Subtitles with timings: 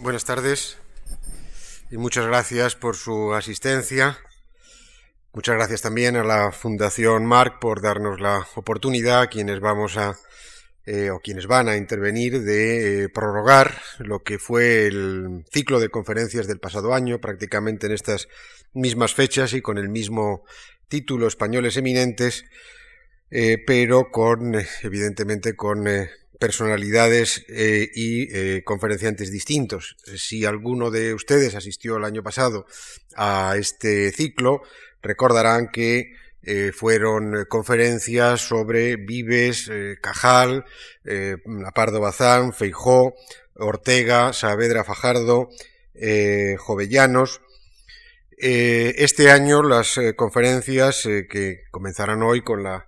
[0.00, 0.78] buenas tardes
[1.90, 4.18] y muchas gracias por su asistencia.
[5.32, 10.16] Muchas gracias también a la Fundación Marc por darnos la oportunidad, quienes vamos a
[10.86, 15.90] eh, o quienes van a intervenir, de eh, prorrogar lo que fue el ciclo de
[15.90, 18.28] conferencias del pasado año, prácticamente en estas
[18.72, 20.44] mismas fechas y con el mismo
[20.88, 22.44] título, Españoles Eminentes,
[23.30, 25.86] eh, pero con, evidentemente, con
[26.40, 29.96] personalidades y conferenciantes distintos.
[30.16, 32.66] Si alguno de ustedes asistió el año pasado
[33.14, 34.62] a este ciclo,
[35.02, 40.64] recordarán que eh, fueron eh, conferencias sobre Vives, eh, Cajal,
[41.66, 43.14] Apardo Bazán, Feijó,
[43.54, 45.50] Ortega, Saavedra Fajardo,
[46.58, 47.40] Jovellanos.
[48.38, 52.86] este año las conferencias que comenzarán hoy con la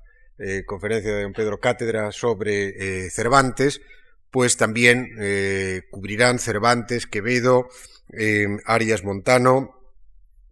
[0.66, 3.80] conferencia de don Pedro Cátedra sobre Cervantes,
[4.30, 5.10] pues también
[5.91, 7.68] cubrirán Cervantes, Quevedo,
[8.66, 9.77] Arias Montano,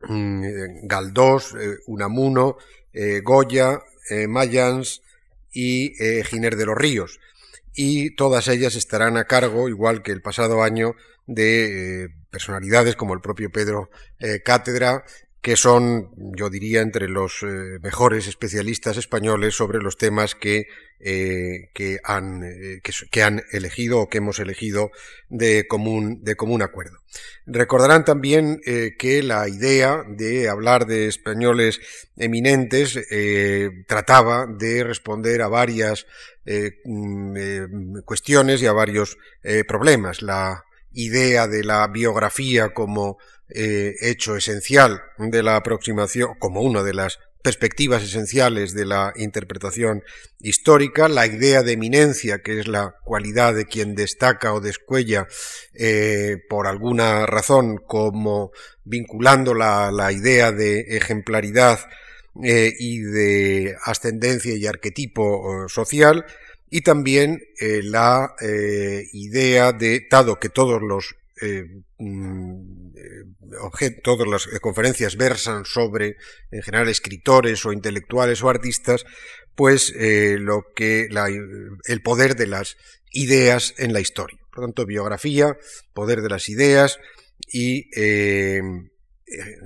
[0.03, 1.55] mm, Galdós,
[1.87, 2.57] Unamuno,
[2.93, 5.03] eh, Goya, eh, Mayans
[5.53, 7.21] y eh, Giner de los Ríos.
[7.73, 13.21] Y todas ellas estarán a cargo, igual que el pasado año, de personalidades como el
[13.21, 13.91] propio Pedro
[14.45, 15.05] Cátedra,
[15.43, 20.67] que son, yo diría, entre los eh, mejores especialistas españoles sobre los temas que,
[20.99, 24.91] eh, que, han, eh, que, han elegido o que hemos elegido
[25.31, 26.99] de común, de común acuerdo.
[27.47, 28.61] Recordarán también
[28.99, 31.81] que la idea de hablar de españoles
[32.17, 32.99] eminentes
[33.89, 36.07] trataba de responder a varias
[36.85, 39.19] mm, cuestiones y a varios
[39.67, 40.23] problemas.
[40.23, 43.19] La idea de la biografía como
[43.55, 50.03] eh, hecho esencial de la aproximación, como una de las perspectivas esenciales de la interpretación
[50.41, 55.27] histórica, la idea de eminencia, que es la cualidad de quien destaca o descuella
[55.75, 58.53] eh, por alguna razón, como
[58.85, 61.81] vinculando la, la idea de ejemplaridad
[62.45, 66.27] eh, y de ascendencia y arquetipo social,
[66.69, 68.37] y también la
[69.13, 71.17] idea de, dado que todos los
[71.99, 72.93] mm,
[74.03, 76.17] todas las conferencias versan sobre,
[76.51, 79.05] en general, escritores o intelectuales o artistas,
[79.55, 81.09] pues eh, lo que
[81.85, 82.77] el poder de las
[83.13, 84.39] ideas en la historia.
[84.51, 85.57] Por lo tanto, biografía,
[85.93, 86.99] poder de las ideas
[87.53, 88.63] y eh,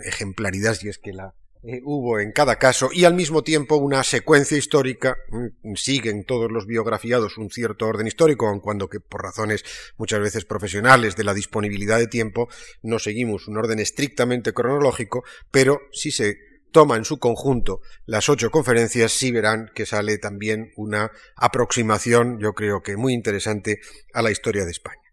[0.05, 1.35] ejemplaridad, si es que la
[1.66, 6.52] eh, hubo en cada caso y al mismo tiempo una secuencia histórica, mm, siguen todos
[6.52, 9.64] los biografiados un cierto orden histórico, aun cuando que por razones
[9.97, 12.48] muchas veces profesionales de la disponibilidad de tiempo
[12.82, 16.36] no seguimos un orden estrictamente cronológico, pero si se
[16.70, 22.52] toma en su conjunto las ocho conferencias, sí verán que sale también una aproximación, yo
[22.52, 23.81] creo que muy interesante,
[24.12, 25.03] a la historia de España.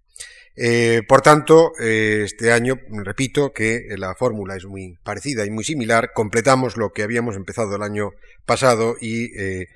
[0.55, 5.63] Eh, por tanto, eh, este año, repito, que la fórmula es muy parecida y muy
[5.63, 8.11] similar, completamos lo que habíamos empezado el año
[8.45, 9.67] pasado y eh,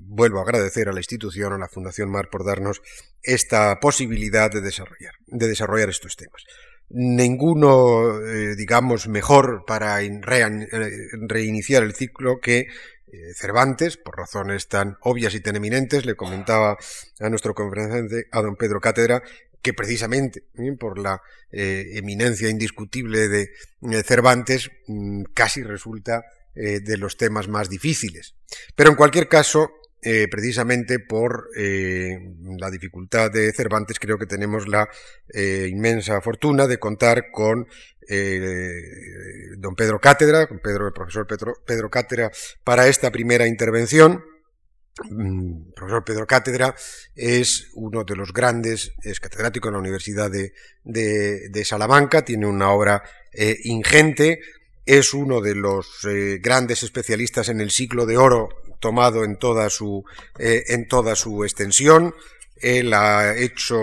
[0.00, 2.82] vuelvo a agradecer a la institución, a la Fundación Mar, por darnos
[3.22, 6.42] esta posibilidad de desarrollar, de desarrollar estos temas.
[6.88, 8.20] Ninguno,
[8.56, 12.68] digamos, mejor para reiniciar el ciclo que
[13.34, 16.76] Cervantes, por razones tan obvias y tan eminentes, le comentaba
[17.18, 19.22] a nuestro conferenciante, a don Pedro Cátedra,
[19.66, 20.44] que precisamente
[20.78, 23.50] por la eh, eminencia indiscutible de
[23.90, 26.22] eh, Cervantes mm, casi resulta
[26.54, 28.36] eh, de los temas más difíciles.
[28.76, 29.72] Pero en cualquier caso,
[30.30, 34.88] precisamente por la dificultad de Cervantes, creo que tenemos la
[35.34, 37.66] inmensa fortuna de contar con
[39.58, 42.30] don Pedro Cátedra, con Pedro, el profesor Pedro, Pedro Cátedra,
[42.62, 44.22] para esta primera intervención.
[45.04, 46.74] Mm, profesor Pedro Cátedra
[47.14, 53.02] es uno de los grandes, es catedrático en la Universidad de, Salamanca, tiene una obra
[53.32, 54.40] eh, ingente,
[54.86, 58.48] es uno de los eh, grandes especialistas en el siglo de oro
[58.80, 60.04] tomado en toda su,
[60.38, 62.14] eh, en toda su extensión.
[62.56, 63.76] Él ha hecho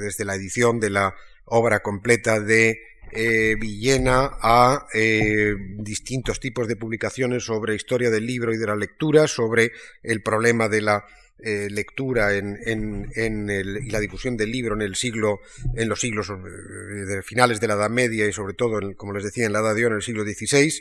[0.00, 1.14] desde la edición de la
[1.46, 2.78] obra completa de
[3.14, 8.74] eh, Villena a eh, distintos tipos de publicaciones sobre historia del libro y de la
[8.74, 9.72] lectura, sobre
[10.02, 11.04] el problema de la
[11.38, 15.40] eh, lectura en, y la difusión del libro en el siglo,
[15.74, 19.44] en los siglos de finales de la Edad Media y sobre todo, como les decía,
[19.44, 20.80] en la Edad de Oro, en el siglo XVI.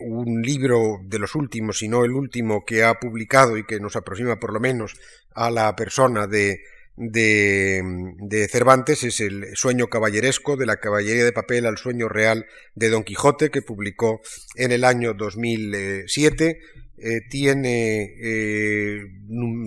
[0.00, 3.94] un libro de los últimos, si no el último, que ha publicado y que nos
[3.94, 4.96] aproxima por lo menos
[5.34, 6.62] a la persona de,
[6.96, 12.90] de, Cervantes es el sueño caballeresco de la caballería de papel al sueño real de
[12.90, 14.20] Don Quijote que publicó
[14.54, 16.60] en el año 2007
[17.06, 19.04] eh, tiene eh,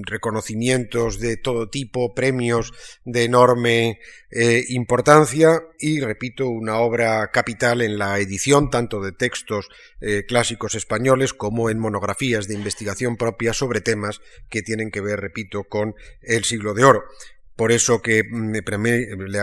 [0.08, 2.74] reconocimientos de todo tipo, premios
[3.06, 4.00] de enorme
[4.32, 9.70] eh, importancia y, repito, una obra capital en la edición tanto de textos
[10.28, 14.20] clásicos españoles como en monografías de investigación propia sobre temas
[14.50, 15.94] que tienen que ver, repito, con
[16.24, 17.04] el siglo de oro.
[17.56, 18.52] Por eso que mm,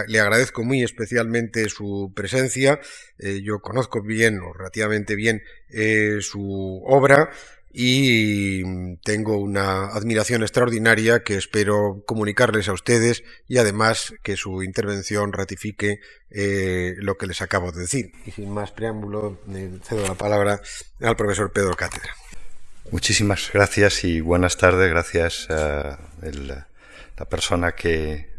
[0.09, 2.81] le, agradezco muy especialmente su presencia.
[3.21, 5.43] yo conozco bien o relativamente bien
[6.21, 7.31] su obra
[7.77, 15.33] y tengo una admiración extraordinaria que espero comunicarles a ustedes y además que su intervención
[15.33, 15.99] ratifique
[16.31, 18.13] eh, lo que les acabo de decir.
[18.27, 19.41] Y sin más preámbulo,
[19.83, 20.61] cedo la palabra
[21.01, 22.15] al profesor Pedro Cátedra.
[22.93, 24.89] Muchísimas gracias y buenas tardes.
[24.89, 28.31] Gracias a la persona que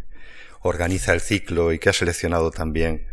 [0.61, 3.05] organiza el ciclo y que ha seleccionado también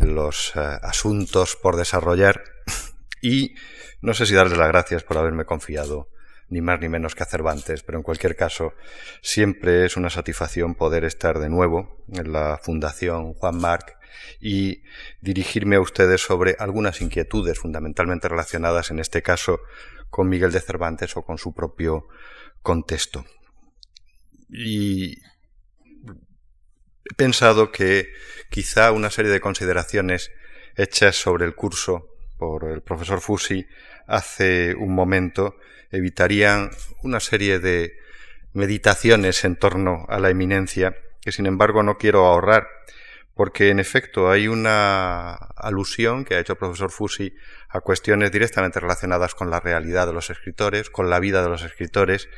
[0.00, 2.42] los eh, asuntos por desarrollar
[3.22, 3.54] y
[4.00, 6.08] no sé si darles las gracias por haberme confiado,
[6.48, 8.72] ni más ni menos que a Cervantes, pero en cualquier caso,
[9.20, 13.96] siempre es una satisfacción poder estar de nuevo en la Fundación Juan Marc
[14.40, 14.82] y
[15.20, 19.60] dirigirme a ustedes sobre algunas inquietudes fundamentalmente relacionadas, en este caso,
[20.10, 22.08] con Miguel de Cervantes o con su propio
[22.62, 23.24] contexto.
[24.48, 25.18] Y
[27.04, 28.08] he pensado que
[28.50, 30.30] quizá una serie de consideraciones
[30.76, 33.66] hechas sobre el curso por el profesor Fusi
[34.06, 35.56] hace un momento
[35.90, 36.70] evitarían
[37.02, 37.98] una serie de
[38.52, 42.68] meditaciones en torno a la eminencia que sin embargo no quiero ahorrar
[43.34, 47.36] porque en efecto hay una alusión que ha hecho el profesor Fusi
[47.68, 51.62] a cuestiones directamente relacionadas con la realidad de los escritores, con la vida de los
[51.62, 52.28] escritores,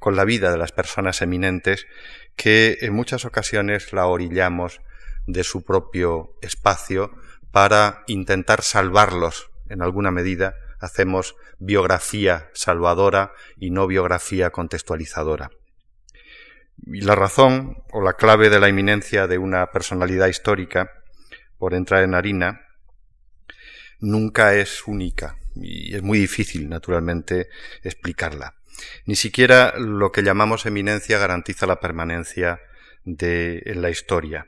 [0.00, 1.86] con la vida de las personas eminentes,
[2.34, 4.80] que en muchas ocasiones la orillamos
[5.28, 7.12] de su propio espacio
[7.50, 10.54] para intentar salvarlos en alguna medida.
[10.80, 15.50] Hacemos biografía salvadora y no biografía contextualizadora.
[16.86, 20.90] Y la razón o la clave de la eminencia de una personalidad histórica,
[21.58, 22.60] por entrar en harina,
[23.98, 27.48] nunca es única y es muy difícil, naturalmente,
[27.82, 28.54] explicarla.
[29.06, 32.60] Ni siquiera lo que llamamos eminencia garantiza la permanencia
[33.04, 34.46] de la historia.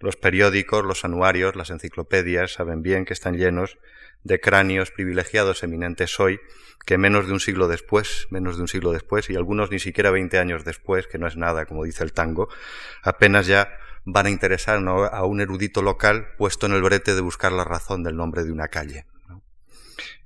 [0.00, 3.78] Los periódicos, los anuarios, las enciclopedias saben bien que están llenos
[4.22, 6.40] de cráneos privilegiados eminentes hoy
[6.84, 10.10] que menos de un siglo después, menos de un siglo después, y algunos ni siquiera
[10.10, 12.48] veinte años después, que no es nada, como dice el tango,
[13.02, 17.52] apenas ya van a interesar a un erudito local puesto en el brete de buscar
[17.52, 19.04] la razón del nombre de una calle.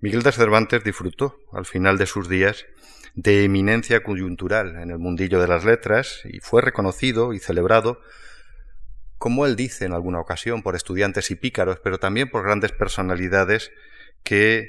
[0.01, 2.67] Miguel de Cervantes disfrutó, al final de sus días,
[3.15, 8.01] de eminencia coyuntural en el mundillo de las letras y fue reconocido y celebrado
[9.23, 13.71] como él dice en alguna ocasión, por estudiantes y pícaros, pero también por grandes personalidades
[14.25, 14.69] que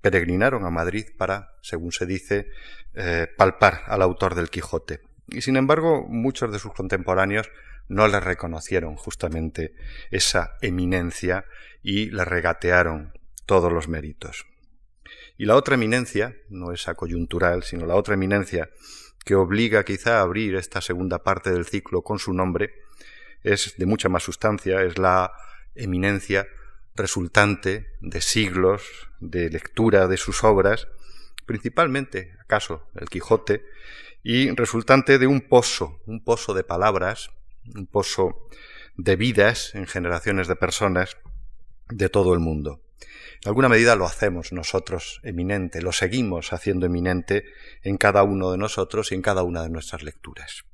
[0.00, 2.48] peregrinaron a Madrid para, según se dice,
[2.94, 5.02] eh, palpar al autor del Quijote.
[5.28, 7.48] Y sin embargo, muchos de sus contemporáneos
[7.86, 9.76] no le reconocieron justamente
[10.10, 11.44] esa eminencia
[11.80, 13.12] y le regatearon
[13.46, 14.46] todos los méritos.
[15.38, 18.68] Y la otra eminencia, no esa coyuntural, sino la otra eminencia
[19.24, 22.72] que obliga quizá a abrir esta segunda parte del ciclo con su nombre,
[23.46, 25.32] es de mucha más sustancia, es la
[25.74, 26.48] eminencia
[26.96, 28.82] resultante de siglos
[29.20, 30.88] de lectura de sus obras,
[31.46, 33.64] principalmente, acaso, el Quijote,
[34.22, 37.30] y resultante de un pozo, un pozo de palabras,
[37.74, 38.48] un pozo
[38.96, 41.16] de vidas en generaciones de personas
[41.88, 42.82] de todo el mundo.
[43.42, 47.44] En alguna medida lo hacemos nosotros eminente, lo seguimos haciendo eminente
[47.82, 50.64] en cada uno de nosotros y en cada una de nuestras lecturas.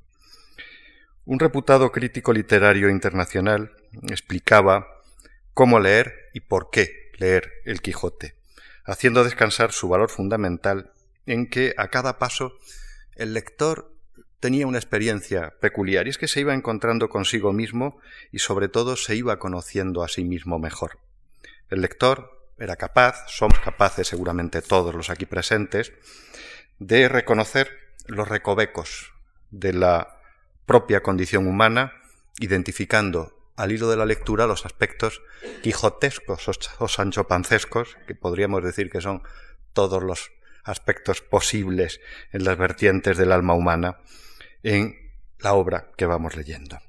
[1.25, 3.71] Un reputado crítico literario internacional
[4.09, 4.87] explicaba
[5.53, 8.35] cómo leer y por qué leer el Quijote,
[8.83, 10.91] haciendo descansar su valor fundamental
[11.25, 12.57] en que a cada paso
[13.15, 13.95] el lector
[14.41, 18.01] tenía una experiencia peculiar y es que se iba encontrando consigo mismo
[18.33, 20.99] y sobre todo se iba conociendo a sí mismo mejor.
[21.69, 25.93] El lector era capaz, somos capaces seguramente todos los aquí presentes,
[26.79, 27.69] de reconocer
[28.07, 29.13] los recovecos
[29.51, 30.19] de la
[30.65, 31.93] propia condición humana,
[32.39, 35.21] identificando al hilo de la lectura los aspectos
[35.61, 39.23] quijotescos o sanchopancescos, que podríamos decir que son
[39.73, 40.31] todos los
[40.63, 41.99] aspectos posibles
[42.31, 43.99] en las vertientes del alma humana
[44.63, 44.95] en
[45.39, 46.79] la obra que vamos leyendo.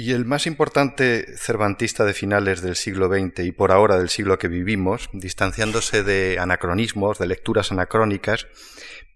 [0.00, 4.38] Y el más importante cervantista de finales del siglo XX y por ahora del siglo
[4.38, 8.46] que vivimos, distanciándose de anacronismos, de lecturas anacrónicas,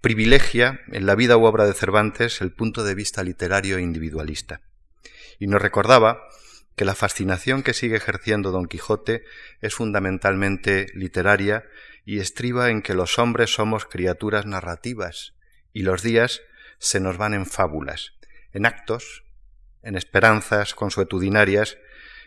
[0.02, 4.60] privilegia en la vida u obra de Cervantes el punto de vista literario e individualista.
[5.38, 6.20] Y nos recordaba
[6.76, 9.24] que la fascinación que sigue ejerciendo Don Quijote
[9.62, 11.64] es fundamentalmente literaria
[12.04, 15.32] y estriba en que los hombres somos criaturas narrativas
[15.72, 16.42] y los días
[16.76, 18.12] se nos van en fábulas,
[18.52, 19.24] en actos,
[19.84, 21.78] en esperanzas consuetudinarias,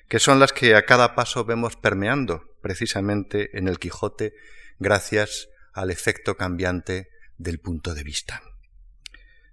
[0.07, 4.33] que son las que a cada paso vemos permeando precisamente en el Quijote
[4.79, 8.41] gracias al efecto cambiante del punto de vista.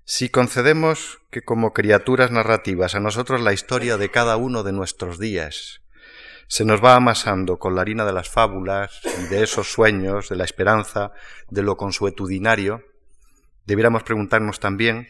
[0.04, 5.18] Si concedemos que como criaturas narrativas a nosotros la historia de cada uno de nuestros
[5.18, 5.80] días
[6.46, 10.36] se nos va amasando con la harina de las fábulas y de esos sueños, de
[10.36, 11.12] la esperanza,
[11.48, 12.82] de lo consuetudinario,
[13.64, 15.08] debiéramos preguntarnos también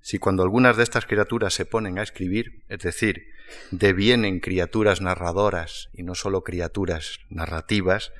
[0.00, 3.26] si cuando algunas de estas criaturas se ponen a escribir, es decir,
[3.70, 8.12] devienen criaturas narradoras y no solo criaturas narrativas,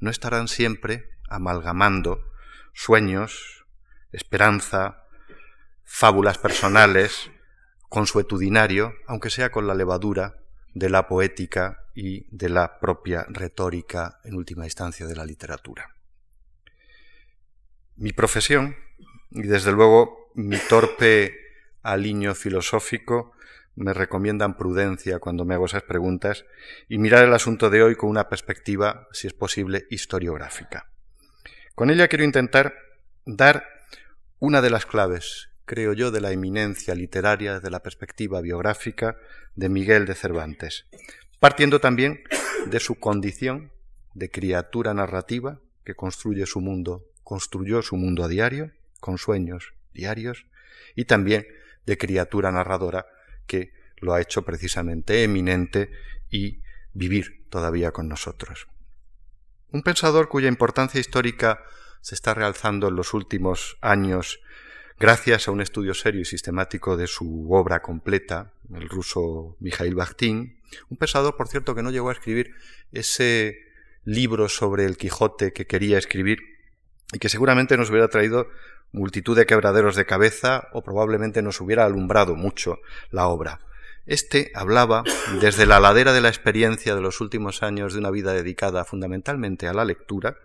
[0.00, 2.20] no estarán siempre amalgamando
[2.72, 3.64] sueños,
[4.12, 5.04] esperanza,
[5.84, 7.30] fábulas personales,
[7.88, 10.36] consuetudinario, aunque sea con la levadura
[10.74, 15.94] de la poética y de la propia retórica, en última instancia, de la literatura.
[17.96, 18.76] Mi profesión,
[19.30, 21.34] y desde luego mi torpe
[21.82, 23.32] aliño filosófico,
[23.76, 26.44] me recomiendan prudencia cuando me hago esas preguntas
[26.88, 30.90] y mirar el asunto de hoy con una perspectiva, si es posible, historiográfica.
[31.74, 32.74] Con ella quiero intentar
[33.24, 33.64] dar
[34.38, 39.16] una de las claves creo yo, de la eminencia literaria desde la perspectiva biográfica
[39.54, 40.86] de Miguel de Cervantes,
[41.38, 42.24] partiendo también
[42.66, 43.70] de su condición
[44.14, 50.46] de criatura narrativa que construye su mundo, construyó su mundo a diario, con sueños diarios,
[50.94, 51.46] y también
[51.86, 53.06] de criatura narradora
[53.46, 55.90] que lo ha hecho precisamente eminente
[56.30, 58.68] y vivir todavía con nosotros.
[59.72, 61.62] Un pensador cuya importancia histórica
[62.00, 64.40] se está realzando en los últimos años
[65.00, 70.60] Gracias a un estudio serio y sistemático de su obra completa, el ruso Mikhail Bakhtin,
[70.90, 72.52] un pensador, por cierto, que no llegó a escribir
[72.92, 73.56] ese
[74.04, 76.40] libro sobre el Quijote que quería escribir
[77.12, 78.48] y que seguramente nos hubiera traído
[78.92, 82.78] multitud de quebraderos de cabeza o probablemente nos hubiera alumbrado mucho
[83.10, 83.60] la obra.
[84.06, 85.04] Este hablaba
[85.40, 89.68] desde la ladera de la experiencia de los últimos años de una vida dedicada fundamentalmente
[89.68, 90.38] a la lectura,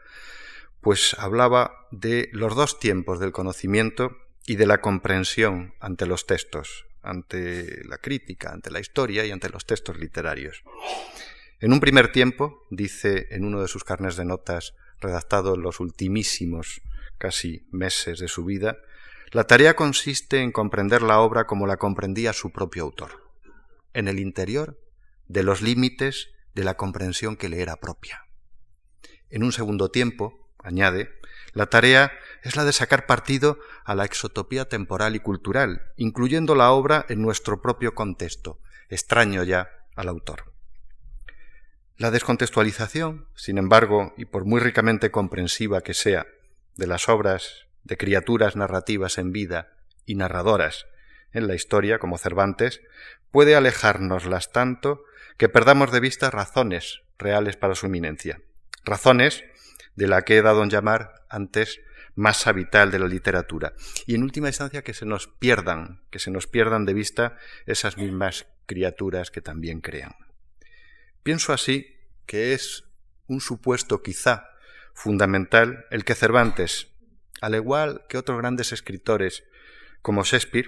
[0.81, 6.86] pues hablaba de los dos tiempos del conocimiento y de la comprensión ante los textos,
[7.01, 10.62] ante la crítica, ante la historia y ante los textos literarios.
[11.60, 15.79] En un primer tiempo, dice en uno de sus carnes de notas, redactado en los
[15.79, 16.81] ultimísimos
[17.17, 18.77] casi meses de su vida,
[19.31, 23.31] la tarea consiste en comprender la obra como la comprendía su propio autor,
[23.93, 24.79] en el interior
[25.27, 28.25] de los límites de la comprensión que le era propia.
[29.29, 31.09] En un segundo tiempo, añade,
[31.53, 32.12] la tarea
[32.43, 37.21] es la de sacar partido a la exotopía temporal y cultural, incluyendo la obra en
[37.21, 38.59] nuestro propio contexto,
[38.89, 40.54] extraño ya al autor.
[41.97, 46.27] La descontextualización, sin embargo, y por muy ricamente comprensiva que sea,
[46.75, 49.69] de las obras de criaturas narrativas en vida
[50.05, 50.87] y narradoras
[51.31, 52.81] en la historia, como Cervantes,
[53.31, 55.03] puede alejárnoslas tanto
[55.37, 58.41] que perdamos de vista razones reales para su eminencia.
[58.83, 59.43] Razones
[59.95, 61.79] de la que he dado en llamar antes
[62.15, 63.73] más vital de la literatura.
[64.05, 67.97] Y en última instancia que se nos pierdan, que se nos pierdan de vista esas
[67.97, 70.13] mismas criaturas que también crean.
[71.25, 72.84] Pienso así que es
[73.25, 74.48] un supuesto quizá
[74.94, 76.89] fundamental el que Cervantes,
[77.41, 79.44] al igual que otros grandes escritores
[80.03, 80.67] como Shakespeare,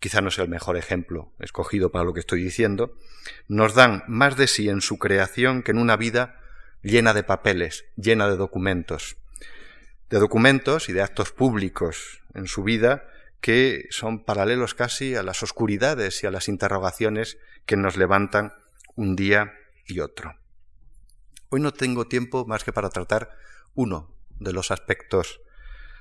[0.00, 2.98] quizá no sea el mejor ejemplo escogido para lo que estoy diciendo,
[3.46, 6.40] nos dan más de sí en su creación que en una vida
[6.82, 9.16] llena de papeles, llena de documentos,
[10.10, 13.04] de documentos y de actos públicos en su vida
[13.40, 18.54] que son paralelos casi a las oscuridades y a las interrogaciones que nos levantan
[18.96, 19.54] un día
[19.88, 20.36] y otro.
[21.50, 23.30] Hoy no tengo tiempo más que para tratar
[23.74, 25.40] uno de los aspectos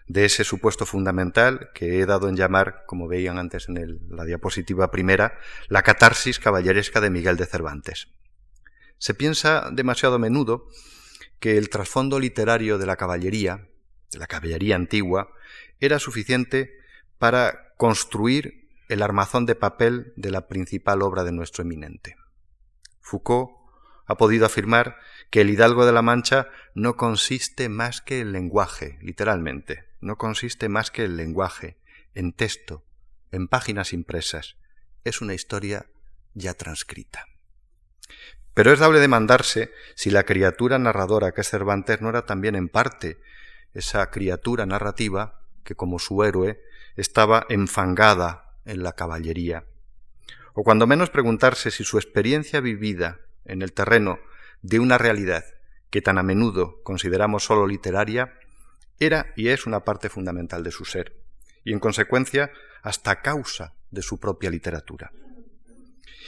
[0.07, 4.89] de ese supuesto fundamental que he dado en llamar, como veían antes en la diapositiva
[4.89, 8.07] primera, la catarsis caballeresca de Miguel de Cervantes.
[8.97, 10.67] Se piensa demasiado a menudo
[11.39, 13.67] que el trasfondo literario de la caballería,
[14.11, 15.29] de la caballería antigua,
[15.79, 16.73] era suficiente
[17.19, 22.15] para construir el armazón de papel de la principal obra de nuestro eminente.
[23.01, 23.56] Foucault
[24.07, 24.97] ha podido afirmar
[25.29, 30.69] que el hidalgo de la Mancha no consiste más que en lenguaje, literalmente, no consiste
[30.69, 31.77] más que en lenguaje,
[32.15, 32.83] en texto,
[33.31, 34.55] en páginas impresas.
[35.03, 35.87] Es una historia
[36.33, 37.25] ya transcrita.
[38.53, 42.69] Pero es dable demandarse si la criatura narradora que es Cervantes no era también en
[42.69, 43.19] parte
[43.73, 46.61] esa criatura narrativa que como su héroe
[46.95, 49.65] estaba enfangada en la caballería.
[50.59, 54.19] o cuando menos preguntarse si su experiencia vivida en el terreno
[54.61, 55.43] de una realidad
[55.89, 58.37] que tan a menudo consideramos solo literaria,
[58.99, 61.15] era y es una parte fundamental de su ser,
[61.63, 62.51] y en consecuencia
[62.81, 65.11] hasta causa de su propia literatura.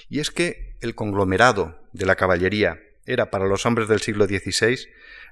[0.07, 4.87] Y es que el conglomerado de la caballería era para los hombres del siglo XVI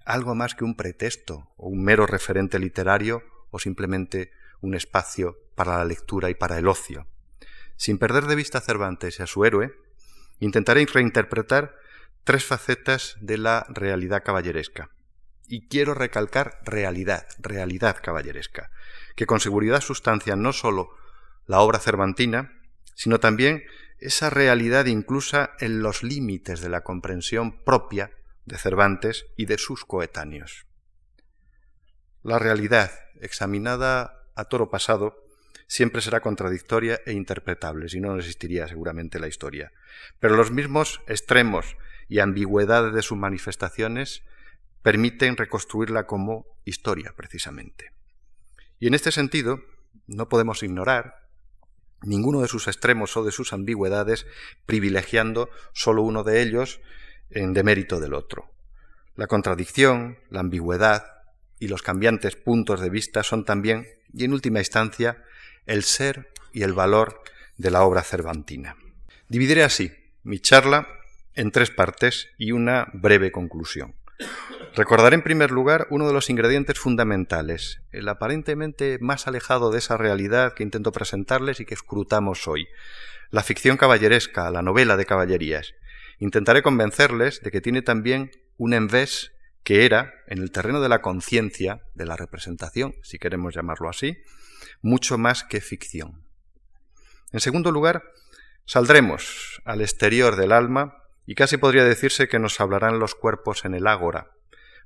[0.05, 5.77] algo más que un pretexto o un mero referente literario o simplemente un espacio para
[5.77, 7.07] la lectura y para el ocio.
[7.75, 9.73] Sin perder de vista a Cervantes y a su héroe,
[10.39, 11.75] intentaré reinterpretar
[12.23, 14.89] tres facetas de la realidad caballeresca.
[15.47, 18.69] Y quiero recalcar realidad, realidad caballeresca,
[19.15, 20.89] que con seguridad sustancia no sólo
[21.45, 22.59] la obra cervantina,
[22.95, 23.63] sino también
[23.99, 28.11] esa realidad inclusa en los límites de la comprensión propia
[28.45, 30.65] de Cervantes y de sus coetáneos.
[32.23, 32.91] La realidad,
[33.21, 35.26] examinada a toro pasado,
[35.67, 39.71] siempre será contradictoria e interpretable, si no, existiría seguramente la historia.
[40.19, 44.23] Pero los mismos extremos y ambigüedades de sus manifestaciones
[44.81, 47.91] permiten reconstruirla como historia, precisamente.
[48.79, 49.61] Y en este sentido,
[50.07, 51.27] no podemos ignorar
[52.01, 54.25] ninguno de sus extremos o de sus ambigüedades,
[54.65, 56.79] privilegiando solo uno de ellos
[57.29, 58.49] en demérito del otro.
[59.15, 61.05] La contradicción, la ambigüedad
[61.59, 65.23] y los cambiantes puntos de vista son también, y en última instancia,
[65.67, 67.21] el ser y el valor
[67.57, 68.75] de la obra cervantina.
[69.29, 69.91] Dividiré así
[70.23, 70.87] mi charla
[71.35, 73.95] en tres partes y una breve conclusión.
[74.75, 79.97] Recordaré en primer lugar uno de los ingredientes fundamentales, el aparentemente más alejado de esa
[79.97, 82.67] realidad que intento presentarles y que escrutamos hoy,
[83.29, 85.73] la ficción caballeresca, la novela de caballerías.
[86.19, 89.33] Intentaré convencerles de que tiene también un envés
[89.63, 94.17] que era, en el terreno de la conciencia, de la representación, si queremos llamarlo así,
[94.81, 96.23] mucho más que ficción.
[97.31, 98.03] En segundo lugar,
[98.65, 103.73] saldremos al exterior del alma y casi podría decirse que nos hablarán los cuerpos en
[103.73, 104.31] el ágora,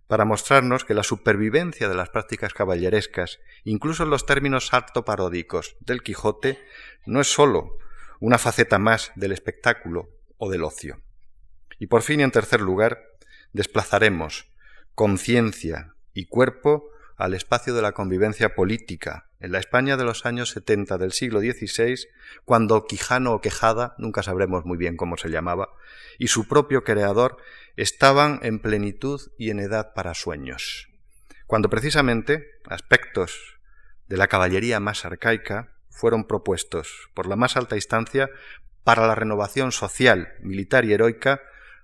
[0.07, 5.77] para mostrarnos que la supervivencia de las prácticas caballerescas, incluso en los términos harto paródicos
[5.79, 6.59] del Quijote,
[7.05, 7.77] no es sólo
[8.19, 10.99] una faceta más del espectáculo o del ocio.
[11.79, 13.03] Y por fin, en tercer lugar,
[13.53, 14.51] desplazaremos
[14.95, 16.89] conciencia y cuerpo
[17.21, 21.39] al espacio de la convivencia política en la España de los años 70 del siglo
[21.39, 22.07] XVI,
[22.45, 25.69] cuando Quijano o Quejada, nunca sabremos muy bien cómo se llamaba,
[26.17, 27.37] y su propio creador
[27.75, 30.89] estaban en plenitud y en edad para sueños,
[31.45, 33.59] cuando precisamente aspectos
[34.07, 38.31] de la caballería más arcaica fueron propuestos por la más alta instancia
[38.83, 41.39] para la renovación social, militar y heroica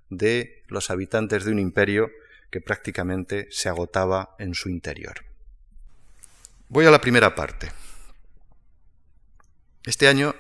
[0.10, 2.10] de los habitantes de un imperio
[2.50, 5.27] que prácticamente se agotaba en su interior.
[6.70, 7.72] Voy a la primera parte.
[9.86, 10.36] Este año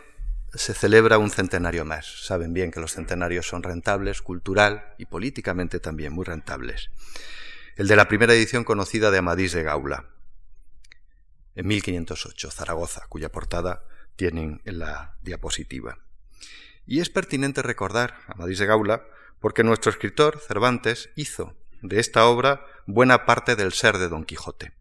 [0.54, 2.26] se celebra un centenario más.
[2.26, 6.90] Saben bien que los centenarios son rentables, cultural y políticamente también muy rentables.
[7.78, 10.10] El de la primera edición conocida de Amadís de Gaula,
[11.56, 13.86] en 1508, Zaragoza, cuya portada
[14.18, 16.00] tienen en la diapositiva.
[16.86, 19.06] Y es pertinente recordar Amadís de Gaula
[19.40, 24.74] porque nuestro escritor, Cervantes, hizo de esta obra buena parte del ser de Don Quijote.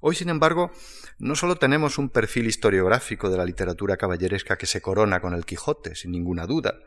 [0.00, 0.70] Hoy, sin embargo,
[1.18, 5.44] no solo tenemos un perfil historiográfico de la literatura caballeresca que se corona con el
[5.44, 6.78] Quijote, sin ninguna duda.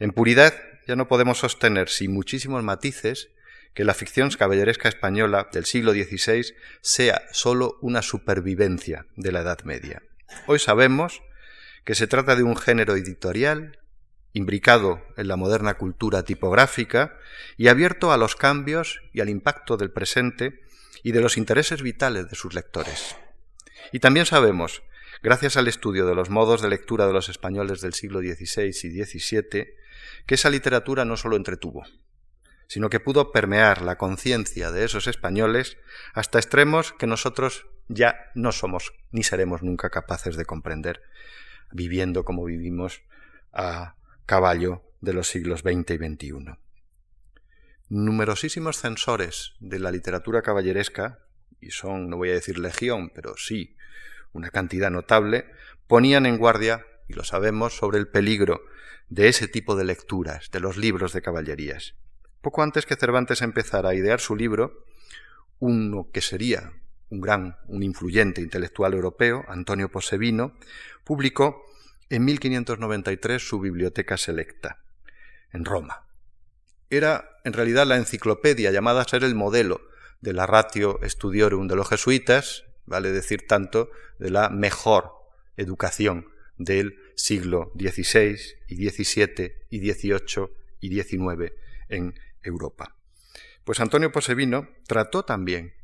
[0.00, 0.54] En puridad
[0.86, 3.30] ya no podemos sostener, sin muchísimos matices,
[3.74, 9.62] que la ficción caballeresca española del siglo XVI sea sólo una supervivencia de la Edad
[9.62, 10.02] Media.
[10.46, 11.22] Hoy sabemos
[11.84, 13.78] que se trata de un género editorial
[14.32, 17.16] imbricado en la moderna cultura tipográfica
[17.56, 20.60] y abierto a los cambios y al impacto del presente
[21.02, 23.16] y de los intereses vitales de sus lectores.
[23.92, 24.82] Y también sabemos,
[25.22, 29.04] gracias al estudio de los modos de lectura de los españoles del siglo XVI y
[29.04, 29.68] XVII,
[30.26, 31.84] que esa literatura no solo entretuvo,
[32.66, 35.78] sino que pudo permear la conciencia de esos españoles
[36.12, 41.02] hasta extremos que nosotros ya no somos ni seremos nunca capaces de comprender,
[41.72, 43.02] viviendo como vivimos
[43.52, 46.67] a caballo de los siglos XX y XXI.
[47.88, 51.20] Numerosísimos censores de la literatura caballeresca,
[51.60, 53.76] y son, no voy a decir legión, pero sí
[54.32, 55.46] una cantidad notable,
[55.86, 58.60] ponían en guardia, y lo sabemos, sobre el peligro
[59.08, 61.94] de ese tipo de lecturas, de los libros de caballerías.
[62.40, 64.84] Poco antes que Cervantes empezara a idear su libro,
[65.58, 66.72] uno que sería
[67.10, 70.54] un gran, un influyente intelectual europeo, Antonio Posevino,
[71.04, 71.64] publicó
[72.10, 74.82] en 1593 su Biblioteca Selecta,
[75.52, 76.04] en Roma.
[76.90, 79.80] Era en realidad la enciclopedia llamada a ser el modelo
[80.20, 85.12] de la ratio studiorum de los jesuitas, vale decir tanto, de la mejor
[85.56, 88.36] educación del siglo XVI
[88.68, 91.52] y XVII y XVIII y XIX
[91.88, 92.94] en Europa.
[93.64, 95.74] Pues Antonio Posevino trató también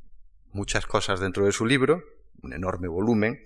[0.52, 2.04] muchas cosas dentro de su libro,
[2.42, 3.42] un enorme volumen,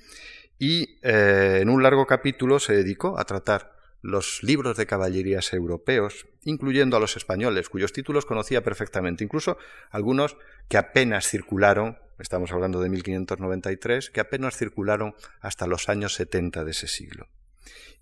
[0.58, 3.77] y eh, en un largo capítulo se dedicó a tratar
[4.08, 9.58] los libros de caballerías europeos, incluyendo a los españoles, cuyos títulos conocía perfectamente, incluso
[9.90, 10.36] algunos
[10.68, 16.70] que apenas circularon, estamos hablando de 1593, que apenas circularon hasta los años 70 de
[16.70, 17.28] ese siglo.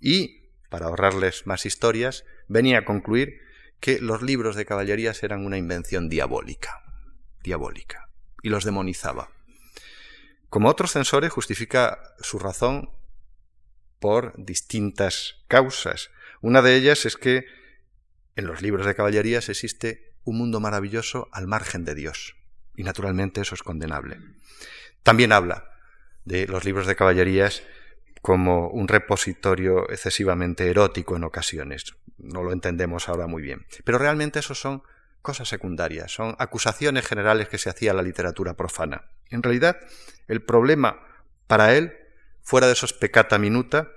[0.01, 3.41] Y, para ahorrarles más historias, venía a concluir
[3.81, 6.83] que los libros de caballerías eran una invención diabólica,
[7.43, 8.09] diabólica,
[8.43, 9.31] y los demonizaba.
[10.49, 12.91] Como otros censores, justifica su razón
[14.07, 16.11] por distintas causas.
[16.41, 17.45] Una de ellas es que
[18.37, 22.37] en los libros de caballerías existe un mundo maravilloso al margen de Dios,
[22.77, 24.21] y naturalmente eso es condenable.
[25.03, 25.73] También habla
[26.25, 27.65] de los libros de caballerías
[28.23, 31.97] como un repositorio excesivamente erótico en ocasiones.
[32.17, 33.67] No lo entendemos ahora muy bien.
[33.83, 34.85] Pero realmente eso son
[35.21, 39.07] cosas secundarias, son acusaciones generales que se hacía a la literatura profana.
[39.31, 39.81] En realidad,
[40.29, 41.05] el problema
[41.49, 42.06] para él,
[42.47, 43.91] fuera de esos pecata minuta,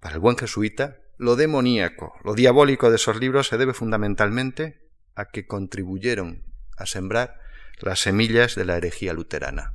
[0.00, 5.26] para el buen jesuita, lo demoníaco, lo diabólico de esos libros se debe fundamentalmente a
[5.26, 6.44] que contribuyeron
[6.78, 7.40] a sembrar
[7.80, 9.74] las semillas de la herejía luterana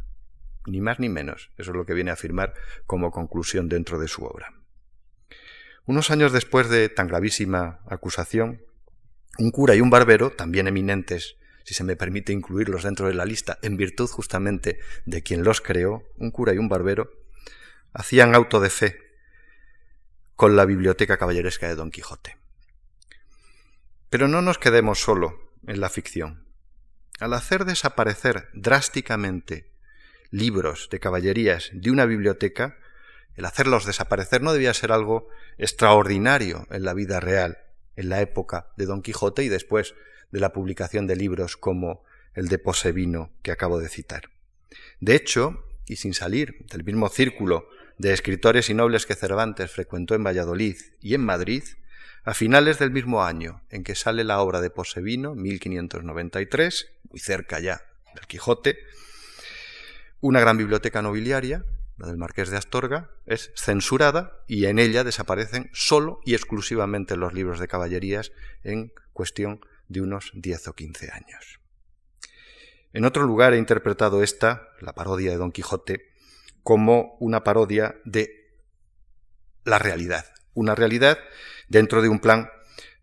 [0.66, 1.52] ni más ni menos.
[1.58, 2.54] Eso es lo que viene a afirmar
[2.86, 4.54] como conclusión dentro de su obra.
[5.86, 8.62] Unos años después de tan gravísima acusación,
[9.38, 13.26] un cura y un barbero, también eminentes, si se me permite incluirlos dentro de la
[13.26, 17.12] lista, en virtud justamente de quien los creó, un cura y un barbero,
[17.94, 19.00] hacían auto de fe
[20.36, 22.38] con la biblioteca caballeresca de Don Quijote.
[24.10, 26.46] Pero no nos quedemos solo en la ficción.
[27.20, 29.72] Al hacer desaparecer drásticamente
[30.32, 32.78] libros de caballerías de una biblioteca,
[33.36, 37.58] el hacerlos desaparecer no debía ser algo extraordinario en la vida real,
[37.96, 39.96] en la época de Don Quijote y después
[40.32, 44.30] de la publicación de libros como el de Posevino que acabo de citar.
[45.00, 47.68] De hecho, y sin salir del mismo círculo
[48.00, 51.64] de escritores y nobles que Cervantes frecuentó en Valladolid y en Madrid,
[52.24, 57.60] a finales del mismo año en que sale la obra de Posevino, 1593, muy cerca
[57.60, 57.82] ya
[58.16, 58.80] del Quijote,
[60.22, 61.66] una gran biblioteca nobiliaria,
[61.98, 67.34] la del Marqués de Astorga, es censurada y en ella desaparecen solo y exclusivamente los
[67.34, 68.32] libros de caballerías
[68.64, 69.60] en cuestión
[69.90, 71.60] de unos 10 o 15 años.
[72.94, 76.10] En otro lugar he interpretado esta, la parodia de Don Quijote,
[76.64, 78.40] como una parodia de
[79.64, 81.18] la realidad, una realidad
[81.68, 82.50] dentro de un plan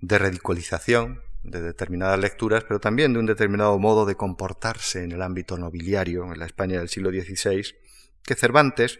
[0.01, 5.23] de ridiculización, de determinadas lecturas, pero también de un determinado modo de comportarse en el
[5.23, 7.75] ámbito nobiliario en la España del siglo XVI,
[8.23, 8.99] que Cervantes,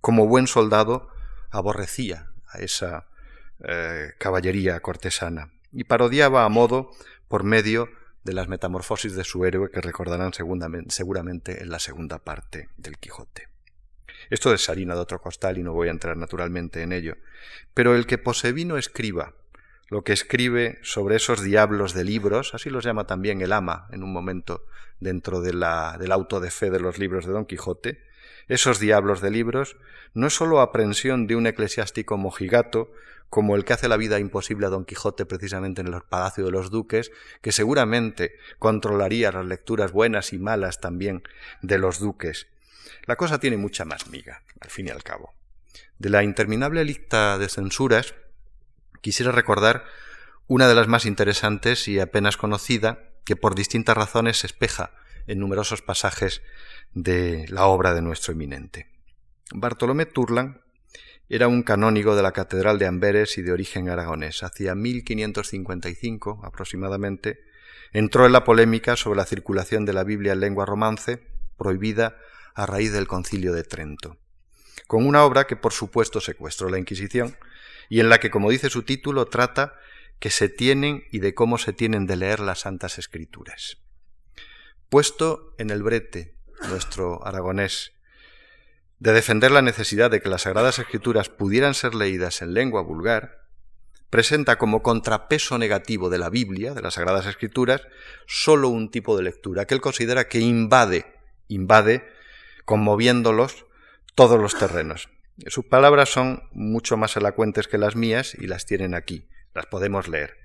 [0.00, 1.08] como buen soldado,
[1.50, 3.06] aborrecía a esa
[3.60, 6.90] eh, caballería cortesana y parodiaba a modo
[7.28, 7.88] por medio
[8.24, 13.53] de las metamorfosis de su héroe que recordarán seguramente en la segunda parte del Quijote.
[14.30, 17.16] Esto es harina de otro costal y no voy a entrar naturalmente en ello,
[17.74, 19.34] pero el que Posevino escriba
[19.88, 24.02] lo que escribe sobre esos diablos de libros, así los llama también el ama en
[24.02, 24.66] un momento
[24.98, 28.02] dentro del auto de fe de los libros de Don Quijote,
[28.48, 29.76] esos diablos de libros
[30.12, 32.92] no es sólo aprensión de un eclesiástico mojigato,
[33.30, 36.50] como el que hace la vida imposible a Don Quijote precisamente en el palacio de
[36.50, 37.10] los duques,
[37.40, 41.22] que seguramente controlaría las lecturas buenas y malas también
[41.62, 42.46] de los duques.
[43.06, 45.34] La cosa tiene mucha más miga, al fin y al cabo.
[45.98, 48.14] De la interminable lista de censuras
[49.00, 49.84] quisiera recordar
[50.46, 54.92] una de las más interesantes y apenas conocida, que por distintas razones se espeja
[55.26, 56.42] en numerosos pasajes
[56.92, 58.90] de la obra de nuestro eminente.
[59.52, 60.60] Bartolomé Turlan
[61.28, 64.42] era un canónigo de la Catedral de Amberes y de origen aragonés.
[64.42, 67.40] Hacia 1555 aproximadamente
[67.92, 72.18] entró en la polémica sobre la circulación de la Biblia en lengua romance, prohibida
[72.54, 74.16] a raíz del concilio de Trento,
[74.86, 77.36] con una obra que por supuesto secuestró la Inquisición
[77.88, 79.74] y en la que, como dice su título, trata
[80.18, 83.78] que se tienen y de cómo se tienen de leer las Santas Escrituras.
[84.88, 86.36] Puesto en el brete,
[86.68, 87.92] nuestro aragonés,
[89.00, 93.44] de defender la necesidad de que las Sagradas Escrituras pudieran ser leídas en lengua vulgar,
[94.08, 97.82] presenta como contrapeso negativo de la Biblia, de las Sagradas Escrituras,
[98.26, 101.04] solo un tipo de lectura que él considera que invade,
[101.48, 102.08] invade,
[102.64, 103.66] conmoviéndolos
[104.14, 105.08] todos los terrenos.
[105.46, 110.08] Sus palabras son mucho más elocuentes que las mías y las tienen aquí, las podemos
[110.08, 110.38] leer.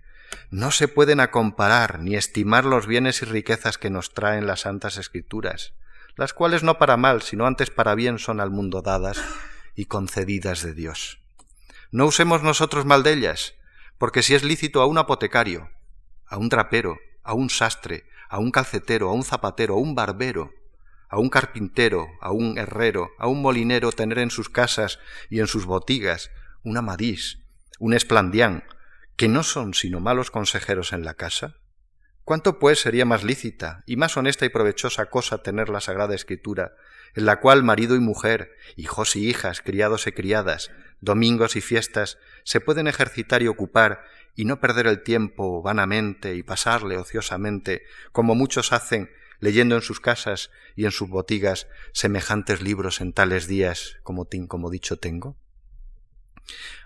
[0.50, 4.98] No se pueden acomparar ni estimar los bienes y riquezas que nos traen las santas
[4.98, 5.74] escrituras,
[6.16, 9.22] las cuales no para mal, sino antes para bien son al mundo dadas
[9.76, 11.20] y concedidas de Dios.
[11.92, 13.56] No usemos nosotros mal de ellas,
[13.98, 15.70] porque si es lícito a un apotecario,
[16.28, 20.52] a un trapero, a un sastre, a un calcetero, a un zapatero, a un barbero,
[21.10, 25.48] a un carpintero, a un herrero, a un molinero tener en sus casas y en
[25.48, 26.32] sus botigas
[26.64, 27.40] un amadís,
[27.80, 28.64] un esplandián,
[29.16, 31.56] que no son sino malos consejeros en la casa?
[32.24, 36.74] ¿Cuánto pues sería más lícita y más honesta y provechosa cosa tener la Sagrada Escritura,
[37.16, 40.70] en la cual marido y mujer, hijos y hijas, criados y criadas,
[41.02, 44.04] domingos y fiestas, se pueden ejercitar y ocupar
[44.36, 50.00] y no perder el tiempo vanamente y pasarle ociosamente, como muchos hacen, leyendo en sus
[50.00, 55.38] casas y en sus botigas semejantes libros en tales días como, como dicho tengo?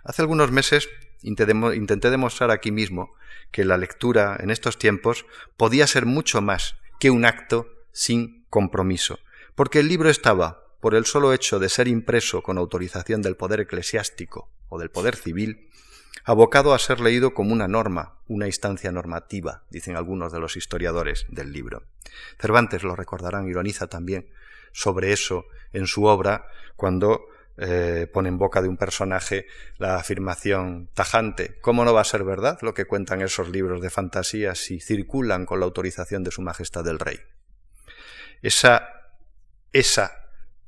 [0.03, 0.89] Hace algunos meses
[1.21, 3.13] intenté demostrar aquí mismo
[3.51, 5.25] que la lectura en estos tiempos
[5.57, 9.19] podía ser mucho más que un acto sin compromiso,
[9.55, 13.61] porque el libro estaba, por el solo hecho de ser impreso con autorización del poder
[13.61, 15.69] eclesiástico o del poder civil,
[16.23, 21.25] abocado a ser leído como una norma, una instancia normativa, dicen algunos de los historiadores
[21.29, 21.83] del libro.
[22.39, 24.29] Cervantes, lo recordarán, ironiza también
[24.71, 29.45] sobre eso en su obra cuando eh, pone en boca de un personaje
[29.77, 31.59] la afirmación tajante.
[31.61, 35.45] ¿Cómo no va a ser verdad lo que cuentan esos libros de fantasía si circulan
[35.45, 37.19] con la autorización de Su Majestad el Rey?
[38.41, 38.89] Esa,
[39.71, 40.11] esa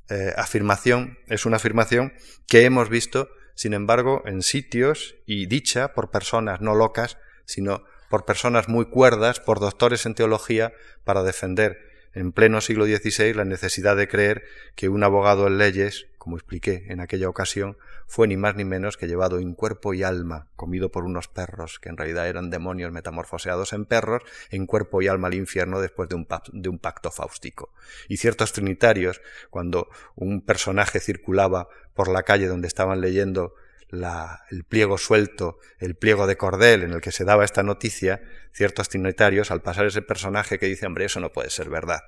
[0.08, 2.12] eh, afirmación es una afirmación
[2.46, 7.16] que hemos visto sin embargo, en sitios y dicha por personas no locas,
[7.46, 11.80] sino por personas muy cuerdas, por doctores en teología, para defender
[12.12, 16.86] en pleno siglo XVI la necesidad de creer que un abogado en leyes, como expliqué
[16.88, 20.90] en aquella ocasión, fue ni más ni menos que llevado en cuerpo y alma, comido
[20.90, 25.28] por unos perros, que en realidad eran demonios metamorfoseados en perros, en cuerpo y alma
[25.28, 27.72] al infierno después de un, de un pacto fáustico.
[28.08, 33.54] Y ciertos trinitarios, cuando un personaje circulaba por la calle donde estaban leyendo
[33.92, 38.20] el pliego suelto, el pliego de cordel en el que se daba esta noticia,
[38.52, 42.00] ciertos trinitarios, al pasar ese personaje que dice, hombre, eso no puede ser verdad,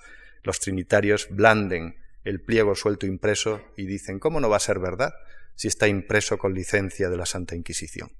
[0.42, 5.14] los trinitarios blanden el pliego suelto impreso y dicen, ¿cómo no va a ser verdad?
[5.58, 8.12] si está impreso con licencia de la Santa Inquisición.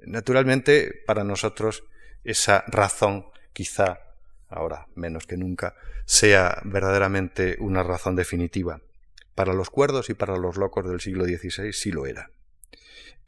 [0.00, 1.84] Naturalmente, para nosotros,
[2.24, 4.00] esa razón, quizá
[4.48, 8.80] ahora menos que nunca, sea verdaderamente una razón definitiva.
[9.36, 12.32] Para los cuerdos y para los locos del siglo XVI sí lo era.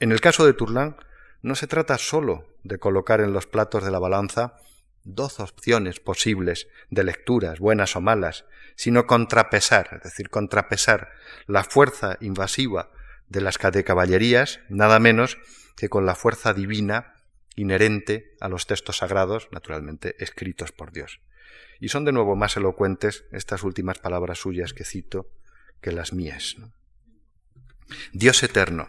[0.01, 0.97] En el caso de Turlán,
[1.43, 4.57] no se trata sólo de colocar en los platos de la balanza
[5.05, 8.45] dos opciones posibles de lecturas, buenas o malas,
[8.77, 11.11] sino contrapesar, es decir, contrapesar
[11.47, 12.91] la fuerza invasiva
[13.29, 15.39] de las de caballerías, nada menos
[15.77, 17.15] que con la fuerza divina
[17.57, 21.21] inherente a los textos sagrados, naturalmente escritos por Dios.
[21.81, 25.31] Y son de nuevo más elocuentes estas últimas palabras suyas que cito
[25.81, 26.57] que las mías.
[28.13, 28.89] Dios eterno,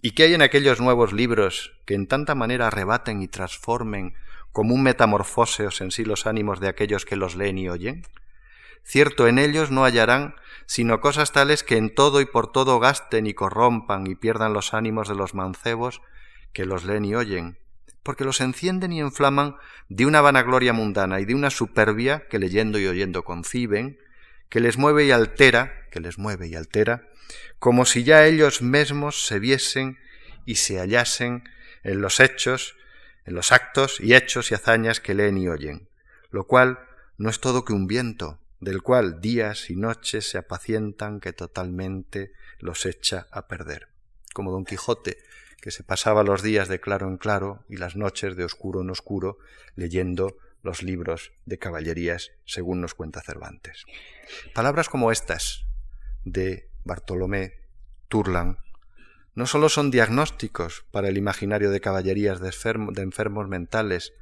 [0.00, 4.14] ¿y qué hay en aquellos nuevos libros que en tanta manera arrebaten y transformen
[4.56, 8.06] como un metamorfoseos en sí los ánimos de aquellos que los leen y oyen?
[8.84, 13.26] Cierto, en ellos no hallarán sino cosas tales que en todo y por todo gasten
[13.26, 16.00] y corrompan y pierdan los ánimos de los mancebos
[16.54, 17.58] que los leen y oyen,
[18.02, 19.56] porque los encienden y inflaman
[19.90, 23.98] de una vanagloria mundana y de una superbia que leyendo y oyendo conciben,
[24.48, 27.10] que les mueve y altera, que les mueve y altera,
[27.58, 29.98] como si ya ellos mismos se viesen
[30.46, 31.46] y se hallasen
[31.82, 32.75] en los hechos,
[33.26, 35.88] en los actos y hechos y hazañas que leen y oyen,
[36.30, 36.78] lo cual
[37.18, 42.32] no es todo que un viento, del cual días y noches se apacientan que totalmente
[42.58, 43.88] los echa a perder.
[44.32, 45.18] Como don Quijote,
[45.60, 48.90] que se pasaba los días de claro en claro y las noches de oscuro en
[48.90, 49.38] oscuro
[49.74, 53.84] leyendo los libros de caballerías, según nos cuenta Cervantes.
[54.54, 55.64] Palabras como estas
[56.24, 57.54] de Bartolomé
[58.08, 58.58] Turlan
[59.36, 62.50] no sólo son diagnósticos para el imaginario de caballerías de,
[62.92, 64.14] de enfermos mentales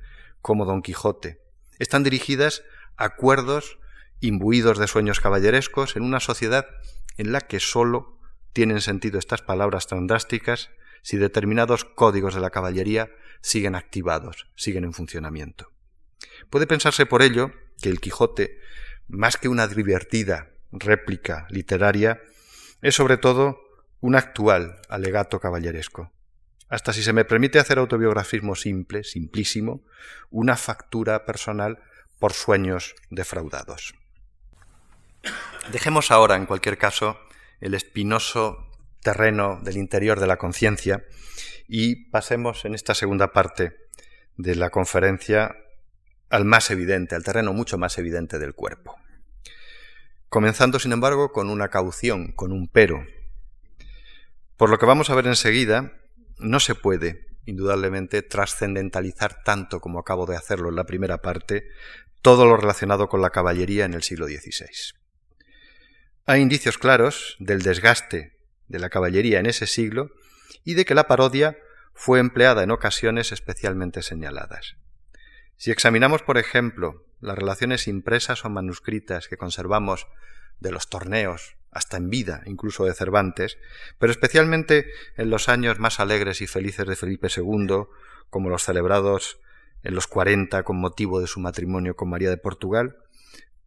[0.43, 1.41] como Don Quijote,
[1.79, 2.65] están dirigidas
[2.97, 3.79] a acuerdos
[4.21, 6.67] imbuidos de sueños caballerescos en una sociedad
[7.17, 8.19] en la que sólo
[8.53, 10.71] tienen sentido estas palabras tan drásticas
[11.03, 15.71] si determinados códigos de la caballería siguen activados, siguen en funcionamiento.
[16.51, 18.59] Puede pensarse por ello que el Quijote,
[19.07, 22.21] más que una divertida réplica literaria,
[22.83, 23.61] es sobre todo
[24.05, 26.13] un actual alegato caballeresco.
[26.69, 29.83] Hasta si se me permite hacer autobiografismo simple, simplísimo,
[30.31, 31.79] una factura personal
[32.19, 33.95] por sueños defraudados.
[35.73, 37.19] Dejemos ahora, en cualquier caso,
[37.63, 38.69] el espinoso
[39.01, 41.03] terreno del interior de la conciencia
[41.67, 43.89] y pasemos en esta segunda parte
[44.37, 45.57] de la conferencia
[46.29, 48.97] al más evidente, al terreno mucho más evidente del cuerpo.
[50.29, 53.07] Comenzando, sin embargo, con una caución, con un pero.
[54.57, 55.93] Por lo que vamos a ver enseguida,
[56.39, 61.69] no se puede, indudablemente, trascendentalizar tanto como acabo de hacerlo en la primera parte,
[62.23, 64.95] todo lo relacionado con la caballería en el siglo XVI.
[66.27, 70.11] Hay indicios claros del desgaste de la caballería en ese siglo
[70.65, 71.59] y de que la parodia
[71.93, 74.77] fue empleada en ocasiones especialmente señaladas.
[75.57, 80.07] Si examinamos, por ejemplo, las relaciones impresas o manuscritas que conservamos
[80.61, 83.59] de los torneos, hasta en vida, incluso de Cervantes,
[83.99, 87.87] pero especialmente en los años más alegres y felices de Felipe II,
[88.31, 89.41] como los celebrados
[89.83, 92.99] en los 40 con motivo de su matrimonio con María de Portugal,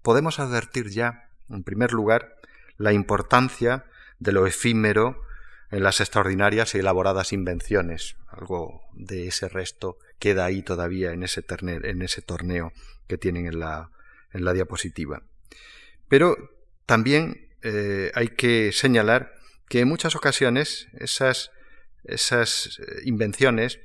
[0.02, 2.38] podemos advertir ya, en primer lugar,
[2.78, 3.86] la importancia
[4.20, 5.22] de lo efímero
[5.70, 8.16] en las extraordinarias y elaboradas invenciones.
[8.30, 12.74] Algo de ese resto queda ahí todavía en ese, en ese torneo
[13.08, 13.92] que tienen en la,
[14.34, 15.24] en la diapositiva.
[16.08, 16.36] Pero
[16.86, 19.34] también eh, hay que señalar
[19.68, 21.52] que en muchas ocasiones esas,
[22.04, 23.80] esas eh, invenciones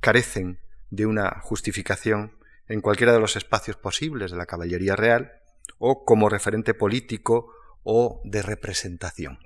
[0.00, 5.32] carecen de una justificación en cualquiera de los espacios posibles de la caballería real
[5.78, 9.38] o como referente político o de representación.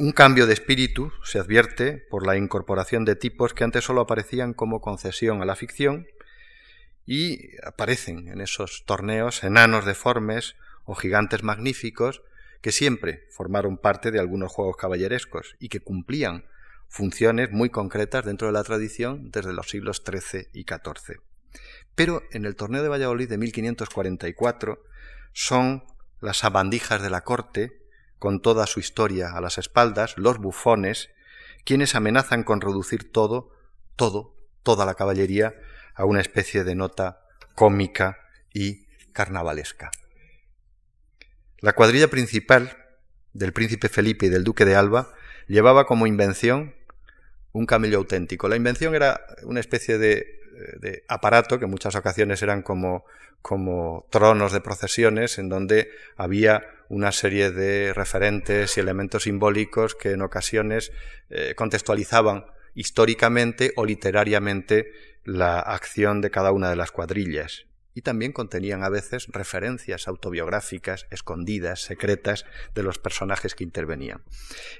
[0.00, 4.54] Un cambio de espíritu se advierte por la incorporación de tipos que antes solo aparecían
[4.54, 6.06] como concesión a la ficción
[7.04, 12.22] y aparecen en esos torneos enanos deformes o gigantes magníficos
[12.62, 16.46] que siempre formaron parte de algunos juegos caballerescos y que cumplían
[16.88, 21.20] funciones muy concretas dentro de la tradición desde los siglos XIII y XIV.
[21.94, 24.82] Pero en el torneo de Valladolid de 1544
[25.34, 25.84] son
[26.22, 27.79] las sabandijas de la corte
[28.20, 31.10] con toda su historia a las espaldas, los bufones,
[31.64, 33.50] quienes amenazan con reducir todo,
[33.96, 35.54] todo, toda la caballería
[35.94, 37.22] a una especie de nota
[37.54, 38.18] cómica
[38.52, 39.90] y carnavalesca.
[41.60, 42.76] La cuadrilla principal
[43.32, 45.12] del príncipe Felipe y del duque de Alba
[45.46, 46.74] llevaba como invención
[47.52, 48.48] un camello auténtico.
[48.48, 50.39] La invención era una especie de,
[50.80, 53.04] de aparato que en muchas ocasiones eran como,
[53.42, 60.10] como tronos de procesiones en donde había una serie de referentes y elementos simbólicos que
[60.10, 60.92] en ocasiones
[61.30, 64.92] eh, contextualizaban históricamente o literariamente
[65.24, 67.66] la acción de cada una de las cuadrillas.
[67.94, 74.22] Y también contenían a veces referencias autobiográficas, escondidas, secretas, de los personajes que intervenían.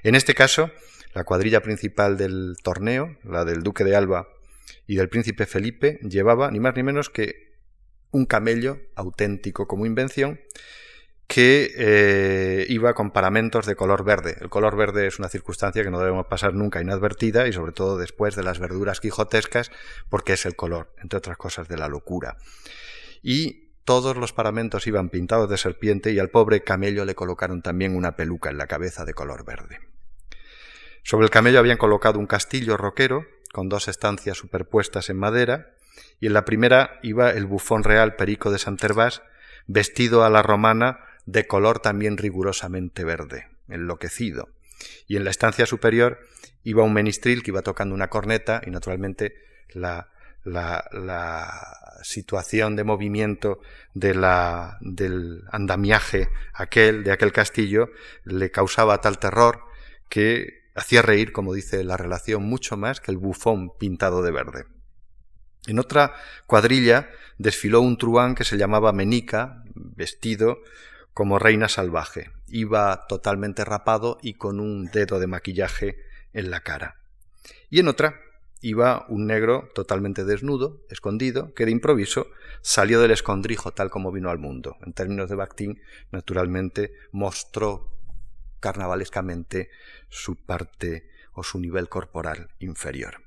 [0.03, 0.71] En este caso,
[1.13, 4.27] la cuadrilla principal del torneo, la del Duque de Alba
[4.87, 7.51] y del Príncipe Felipe, llevaba ni más ni menos que
[8.11, 10.39] un camello auténtico como invención,
[11.27, 14.35] que eh, iba con paramentos de color verde.
[14.41, 17.97] El color verde es una circunstancia que no debemos pasar nunca inadvertida y sobre todo
[17.97, 19.71] después de las verduras quijotescas
[20.09, 22.35] porque es el color, entre otras cosas, de la locura.
[23.23, 27.95] Y todos los paramentos iban pintados de serpiente y al pobre camello le colocaron también
[27.95, 29.79] una peluca en la cabeza de color verde.
[31.03, 35.71] Sobre el camello habían colocado un castillo roquero con dos estancias superpuestas en madera
[36.19, 39.21] y en la primera iba el bufón real Perico de Santervás
[39.67, 44.49] vestido a la romana de color también rigurosamente verde, enloquecido.
[45.07, 46.19] Y en la estancia superior
[46.63, 49.35] iba un ministril que iba tocando una corneta y naturalmente
[49.73, 50.09] la,
[50.43, 53.59] la, la situación de movimiento
[53.93, 57.89] de la, del andamiaje aquel, de aquel castillo,
[58.23, 59.63] le causaba tal terror
[60.09, 64.65] que hacía reír, como dice la relación, mucho más que el bufón pintado de verde.
[65.67, 66.13] En otra
[66.47, 70.59] cuadrilla desfiló un truán que se llamaba Menica, vestido
[71.13, 72.31] como reina salvaje.
[72.47, 75.97] Iba totalmente rapado y con un dedo de maquillaje
[76.33, 76.97] en la cara.
[77.69, 78.19] Y en otra
[78.61, 82.27] iba un negro totalmente desnudo, escondido, que de improviso
[82.61, 84.77] salió del escondrijo tal como vino al mundo.
[84.85, 85.81] En términos de Bakhtin,
[86.11, 87.90] naturalmente, mostró
[88.61, 89.69] carnavalescamente
[90.07, 93.23] su parte o su nivel corporal inferior.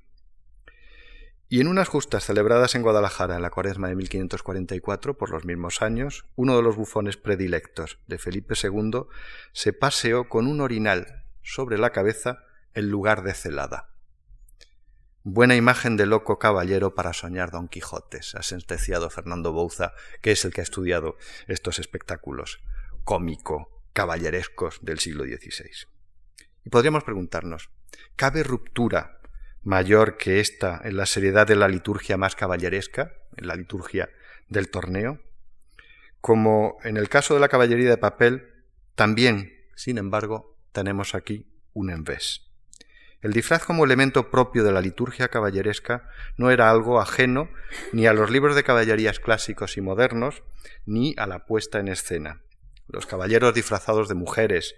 [1.49, 5.83] Y en unas justas celebradas en Guadalajara en la cuaresma de 1544, por los mismos
[5.83, 9.03] años, uno de los bufones predilectos de Felipe II
[9.53, 12.39] se paseó con un orinal sobre la cabeza
[12.73, 13.91] en lugar de celada.
[15.23, 19.93] Buena imagen de loco caballero para soñar Don Quijotes, ha sentenciado Fernando Bouza,
[20.23, 21.17] que es el que ha estudiado
[21.47, 22.61] estos espectáculos
[23.05, 25.87] cómico, caballerescos del siglo XVI.
[26.67, 27.71] Y podríamos preguntarnos,
[28.17, 29.21] ¿cabe ruptura
[29.63, 34.11] mayor que esta en la seriedad de la liturgia más caballeresca, en la liturgia
[34.49, 35.21] del torneo,
[36.21, 38.51] como en el caso de la caballería de papel,
[38.95, 42.51] también, sin embargo, tenemos aquí un envés.
[43.21, 47.49] El disfraz como elemento propio de la liturgia caballeresca no era algo ajeno
[47.93, 50.43] ni a los libros de caballerías clásicos y modernos,
[50.85, 52.43] ni a la puesta en escena.
[52.87, 54.75] Los caballeros disfrazados de mujeres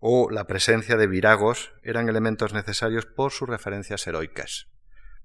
[0.00, 4.66] o la presencia de viragos eran elementos necesarios por sus referencias heroicas,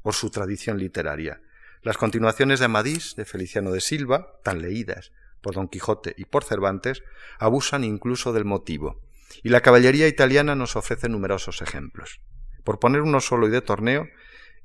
[0.01, 1.41] por su tradición literaria.
[1.82, 5.11] Las continuaciones de Amadís, de Feliciano de Silva, tan leídas
[5.41, 7.03] por Don Quijote y por Cervantes,
[7.39, 9.01] abusan incluso del motivo.
[9.43, 12.19] Y la caballería italiana nos ofrece numerosos ejemplos.
[12.63, 14.07] Por poner uno solo y de torneo,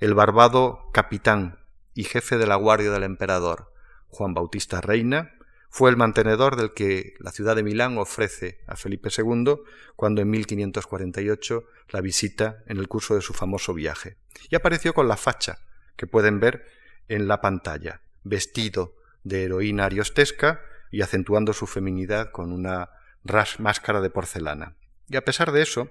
[0.01, 1.61] el barbado capitán
[1.95, 3.73] y jefe de la guardia del emperador,
[4.09, 5.35] Juan Bautista Reina,
[5.75, 9.57] fue el mantenedor del que la ciudad de Milán ofrece a Felipe II
[9.97, 14.17] cuando en 1548 la visita en el curso de su famoso viaje.
[14.49, 15.59] Y apareció con la facha
[15.97, 16.65] que pueden ver
[17.09, 18.95] en la pantalla, vestido
[19.25, 20.61] de heroína ariostesca
[20.93, 22.91] y acentuando su feminidad con una
[23.59, 24.77] máscara de porcelana.
[25.09, 25.91] Y a pesar de eso,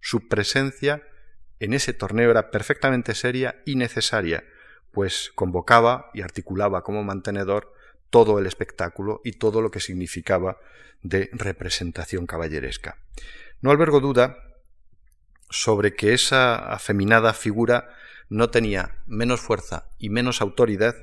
[0.00, 1.02] su presencia
[1.58, 4.44] en ese torneo era perfectamente seria y necesaria,
[4.92, 7.74] pues convocaba y articulaba como mantenedor
[8.14, 10.58] todo el espectáculo y todo lo que significaba
[11.02, 12.96] de representación caballeresca.
[13.60, 14.38] No albergo duda
[15.50, 17.88] sobre que esa afeminada figura
[18.28, 20.94] no tenía menos fuerza y menos autoridad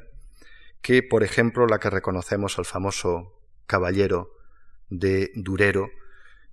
[0.81, 3.37] que, por ejemplo, la que reconocemos al famoso
[3.67, 4.31] caballero
[4.87, 5.89] de Durero,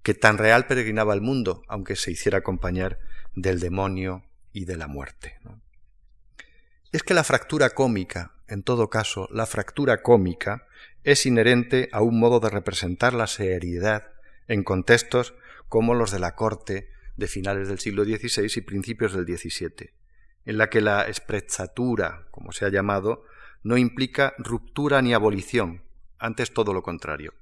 [0.02, 2.98] que tan real peregrinaba al mundo, aunque se hiciera acompañar
[3.36, 5.38] del demonio y de la muerte.
[6.90, 10.66] Es que la fractura cómica en todo caso, la fractura cómica
[11.04, 14.08] es inherente a un modo de representar la seriedad
[14.46, 15.34] en contextos
[15.68, 19.90] como los de la corte de finales del siglo XVI y principios del XVII,
[20.46, 23.24] en la que la esprezatura, como se ha llamado,
[23.62, 25.82] no implica ruptura ni abolición,
[26.18, 27.34] antes todo lo contrario.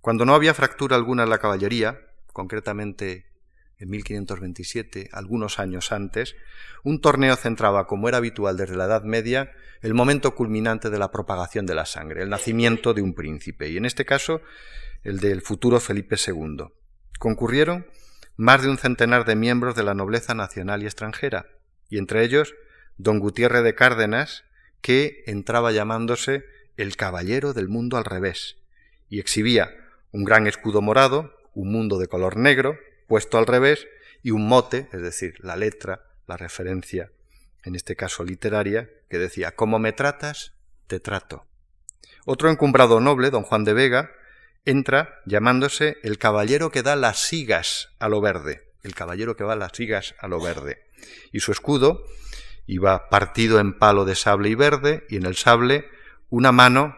[0.00, 2.00] Cuando no había fractura alguna en la caballería,
[2.32, 3.27] concretamente
[3.78, 6.34] en 1527, algunos años antes,
[6.82, 11.10] un torneo centraba, como era habitual desde la Edad Media, el momento culminante de la
[11.10, 14.40] propagación de la sangre, el nacimiento de un príncipe, y en este caso
[15.04, 16.64] el del futuro Felipe II.
[17.18, 17.86] Concurrieron
[18.36, 21.46] más de un centenar de miembros de la nobleza nacional y extranjera,
[21.88, 22.54] y entre ellos
[22.96, 24.44] don Gutiérrez de Cárdenas,
[24.80, 26.44] que entraba llamándose
[26.76, 28.56] el caballero del mundo al revés,
[29.08, 29.70] y exhibía
[30.10, 32.76] un gran escudo morado, un mundo de color negro,
[33.08, 33.88] puesto al revés,
[34.22, 37.10] y un mote, es decir, la letra, la referencia,
[37.64, 40.52] en este caso literaria, que decía, como me tratas,
[40.86, 41.46] te trato.
[42.24, 44.10] Otro encumbrado noble, don Juan de Vega,
[44.64, 49.56] entra llamándose el caballero que da las sigas a lo verde, el caballero que va
[49.56, 50.84] las sigas a lo verde.
[51.32, 52.04] Y su escudo
[52.66, 55.88] iba partido en palo de sable y verde, y en el sable
[56.28, 56.96] una mano,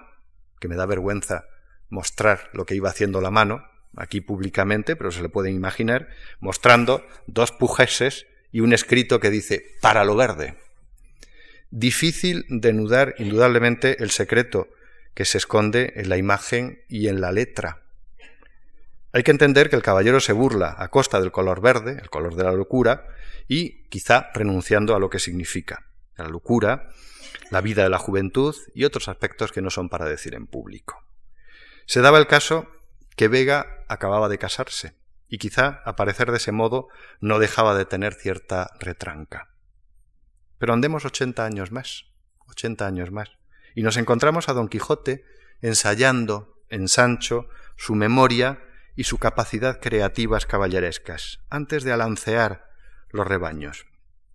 [0.58, 1.44] que me da vergüenza
[1.88, 6.08] mostrar lo que iba haciendo la mano, aquí públicamente, pero se le pueden imaginar,
[6.40, 10.56] mostrando dos pujeses y un escrito que dice para lo verde.
[11.70, 14.68] Difícil denudar indudablemente el secreto
[15.14, 17.82] que se esconde en la imagen y en la letra.
[19.12, 22.36] Hay que entender que el caballero se burla a costa del color verde, el color
[22.36, 23.06] de la locura,
[23.48, 25.86] y quizá renunciando a lo que significa
[26.16, 26.90] la locura,
[27.50, 31.04] la vida de la juventud y otros aspectos que no son para decir en público.
[31.86, 32.68] Se daba el caso
[33.16, 34.94] que Vega acababa de casarse
[35.28, 36.88] y quizá aparecer de ese modo
[37.20, 39.50] no dejaba de tener cierta retranca.
[40.58, 42.06] Pero andemos ochenta años más,
[42.46, 43.30] ochenta años más,
[43.74, 45.24] y nos encontramos a Don Quijote
[45.62, 48.60] ensayando en Sancho su memoria
[48.96, 52.68] y su capacidad creativas caballerescas, antes de alancear
[53.10, 53.86] los rebaños.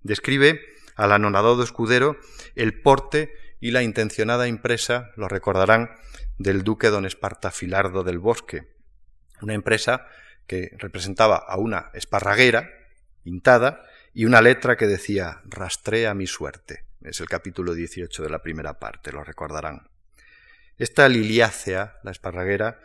[0.02, 0.62] Describe
[0.96, 2.18] al anonadado escudero
[2.56, 5.92] el porte y la intencionada impresa, lo recordarán,
[6.38, 8.74] del duque don Espartafilardo del Bosque,
[9.42, 10.08] una empresa
[10.48, 12.70] que representaba a una esparraguera
[13.24, 13.84] pintada
[14.14, 16.86] y una letra que decía Rastrea mi suerte.
[17.02, 19.90] Es el capítulo 18 de la primera parte, lo recordarán.
[20.78, 22.82] Esta liliácea, la esparraguera,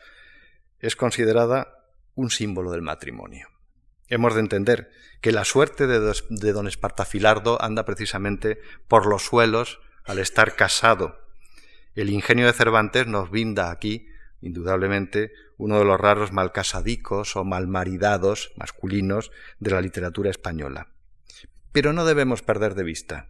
[0.78, 3.48] es considerada un símbolo del matrimonio.
[4.08, 4.90] Hemos de entender
[5.20, 11.20] que la suerte de, don Espartafilardo anda precisamente por los suelos al estar casado.
[11.94, 14.06] El ingenio de Cervantes nos brinda aquí,
[14.40, 20.88] indudablemente, uno de los raros malcasadicos o malmaridados masculinos de la literatura española.
[21.72, 23.28] Pero no debemos perder de vista,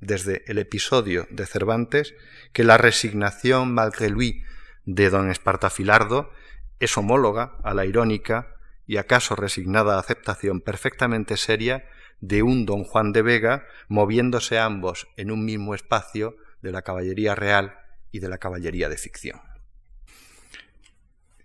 [0.00, 2.14] desde el episodio de Cervantes,
[2.52, 4.42] que la resignación malgré lui
[4.84, 6.30] de don Espartafilardo
[6.80, 8.56] es homóloga a la irónica
[8.86, 11.88] y acaso resignada aceptación perfectamente seria
[12.20, 17.34] de un don Juan de Vega moviéndose ambos en un mismo espacio de la caballería
[17.34, 17.81] real
[18.12, 19.40] y de la caballería de ficción.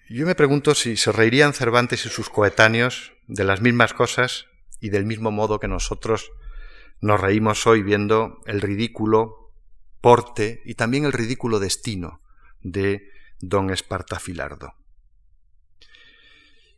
[0.09, 4.45] Yo me pregunto si se reirían Cervantes y sus coetáneos de las mismas cosas
[4.79, 6.31] y del mismo modo que nosotros
[7.01, 9.51] nos reímos hoy viendo el ridículo
[10.01, 12.21] porte y también el ridículo destino
[12.61, 13.09] de
[13.39, 14.75] don Espartafilardo.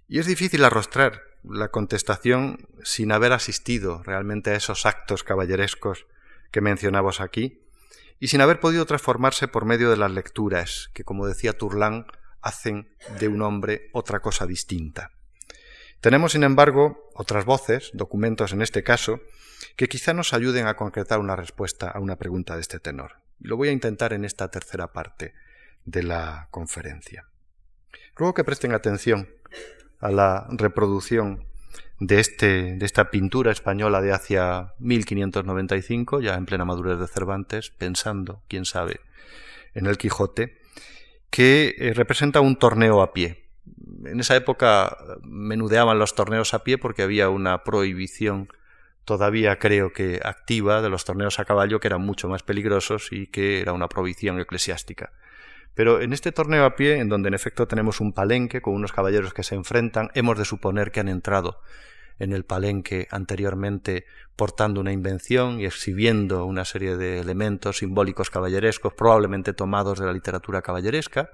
[0.07, 6.05] Y es difícil arrostrar la contestación sin haber asistido realmente a esos actos caballerescos
[6.51, 7.61] que mencionamos aquí
[8.19, 12.05] y sin haber podido transformarse por medio de las lecturas que, como decía Turlán,
[12.41, 12.89] hacen
[13.19, 15.11] de un hombre otra cosa distinta.
[16.01, 19.19] Tenemos, sin embargo, otras voces, documentos en este caso,
[19.75, 23.21] que quizá nos ayuden a concretar una respuesta a una pregunta de este tenor.
[23.39, 25.33] Lo voy a intentar en esta tercera parte
[25.85, 27.25] de la conferencia.
[28.15, 29.29] Ruego que presten atención
[29.99, 31.48] a la reproducción
[31.99, 37.71] de, este, de esta pintura española de hacia 1595, ya en plena madurez de Cervantes,
[37.71, 39.01] pensando, quién sabe,
[39.73, 40.57] en el Quijote,
[41.29, 43.49] que eh, representa un torneo a pie.
[44.05, 48.49] En esa época menudeaban los torneos a pie porque había una prohibición
[49.09, 53.25] todavía creo que activa de los torneos a caballo que eran mucho más peligrosos y
[53.25, 55.13] que era una prohibición eclesiástica.
[55.75, 58.91] Pero en este torneo a pie, en donde en efecto tenemos un palenque con unos
[58.91, 61.61] caballeros que se enfrentan, hemos de suponer que han entrado
[62.19, 64.05] en el palenque anteriormente
[64.35, 70.13] portando una invención y exhibiendo una serie de elementos simbólicos caballerescos, probablemente tomados de la
[70.13, 71.31] literatura caballeresca,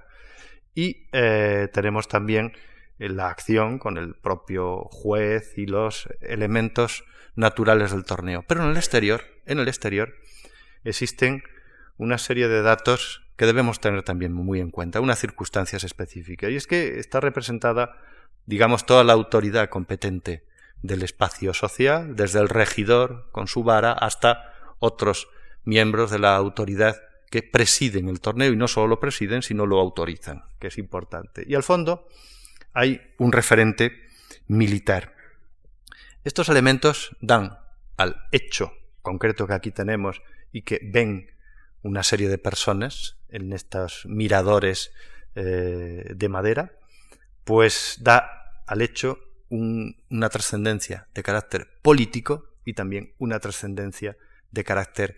[0.74, 2.52] y eh, tenemos también
[2.98, 8.44] la acción con el propio juez y los elementos naturales del torneo.
[8.46, 10.14] Pero en el exterior, en el exterior,
[10.84, 11.42] existen
[11.98, 16.50] una serie de datos que debemos tener también muy en cuenta, unas circunstancias específicas.
[16.50, 17.98] Y es que está representada,
[18.46, 20.44] digamos, toda la autoridad competente
[20.82, 25.28] del espacio social, desde el regidor con su vara hasta otros
[25.64, 26.96] miembros de la autoridad
[27.30, 31.44] que presiden el torneo y no solo lo presiden, sino lo autorizan, que es importante.
[31.46, 32.08] Y al fondo
[32.72, 33.92] hay un referente
[34.46, 35.14] militar.
[36.24, 37.58] Estos elementos dan
[37.96, 38.72] al hecho
[39.02, 40.22] concreto que aquí tenemos
[40.52, 41.30] y que ven
[41.82, 44.92] una serie de personas en estos miradores
[45.34, 46.72] eh, de madera,
[47.44, 49.18] pues da al hecho
[49.48, 54.16] una trascendencia de carácter político y también una trascendencia
[54.50, 55.16] de carácter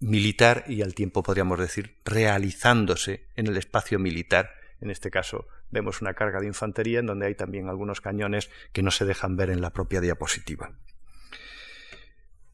[0.00, 4.50] militar y al tiempo podríamos decir realizándose en el espacio militar.
[4.80, 8.82] En este caso vemos una carga de infantería en donde hay también algunos cañones que
[8.82, 10.72] no se dejan ver en la propia diapositiva.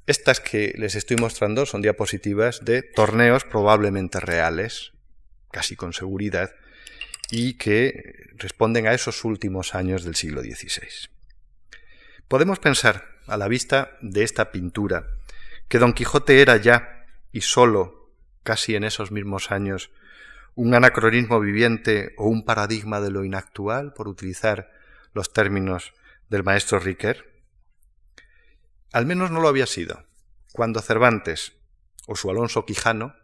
[0.06, 4.92] Estas que les estoy mostrando son diapositivas de torneos probablemente reales,
[5.52, 6.54] casi con seguridad,
[7.30, 11.08] y que responden a esos últimos años del siglo XVI.
[12.26, 15.06] Podemos pensar, a la vista de esta pintura,
[15.68, 18.10] que Don Quijote era ya, y sólo,
[18.42, 19.90] casi en esos mismos años,
[20.56, 24.72] un anacronismo viviente o un paradigma de lo inactual, por utilizar
[25.14, 25.94] los términos
[26.28, 27.31] del maestro Riquer,
[28.92, 30.04] al menos no lo había sido.
[30.52, 31.54] Cuando Cervantes,
[32.06, 33.14] o su Alonso Quijano,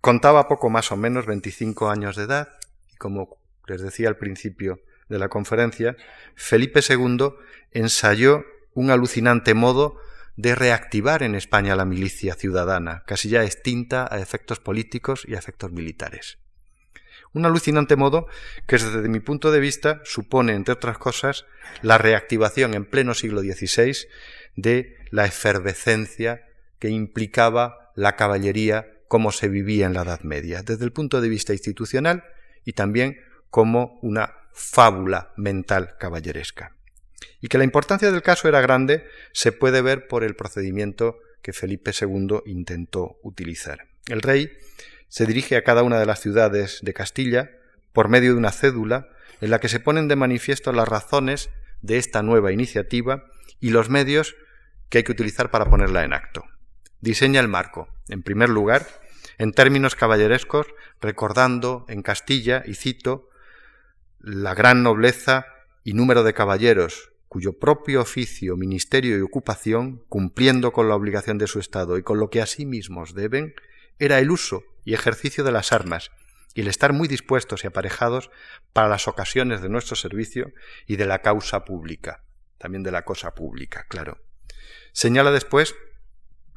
[0.00, 2.58] contaba poco más o menos 25 años de edad,
[2.92, 5.96] y como les decía al principio de la conferencia,
[6.34, 7.34] Felipe II
[7.72, 9.98] ensayó un alucinante modo
[10.36, 15.38] de reactivar en España la milicia ciudadana, casi ya extinta a efectos políticos y a
[15.38, 16.38] efectos militares.
[17.32, 18.26] Un alucinante modo
[18.66, 21.46] que desde mi punto de vista supone, entre otras cosas,
[21.82, 24.06] la reactivación en pleno siglo XVI
[24.56, 26.46] de la efervescencia
[26.78, 31.28] que implicaba la caballería como se vivía en la Edad Media, desde el punto de
[31.28, 32.24] vista institucional
[32.64, 33.18] y también
[33.50, 36.74] como una fábula mental caballeresca.
[37.40, 41.52] Y que la importancia del caso era grande se puede ver por el procedimiento que
[41.52, 43.86] Felipe II intentó utilizar.
[44.08, 44.50] El rey
[45.08, 47.50] se dirige a cada una de las ciudades de Castilla
[47.92, 49.08] por medio de una cédula
[49.40, 51.50] en la que se ponen de manifiesto las razones
[51.82, 53.24] de esta nueva iniciativa
[53.60, 54.34] y los medios
[54.88, 56.44] que hay que utilizar para ponerla en acto.
[57.00, 58.86] Diseña el marco, en primer lugar,
[59.38, 60.66] en términos caballerescos,
[61.00, 63.28] recordando en Castilla, y cito,
[64.18, 65.46] la gran nobleza
[65.84, 71.46] y número de caballeros cuyo propio oficio, ministerio y ocupación, cumpliendo con la obligación de
[71.46, 73.54] su Estado y con lo que a sí mismos deben,
[73.98, 76.10] era el uso y ejercicio de las armas
[76.54, 78.30] y el estar muy dispuestos y aparejados
[78.72, 80.52] para las ocasiones de nuestro servicio
[80.86, 82.22] y de la causa pública,
[82.56, 84.25] también de la cosa pública, claro.
[84.96, 85.74] Señala después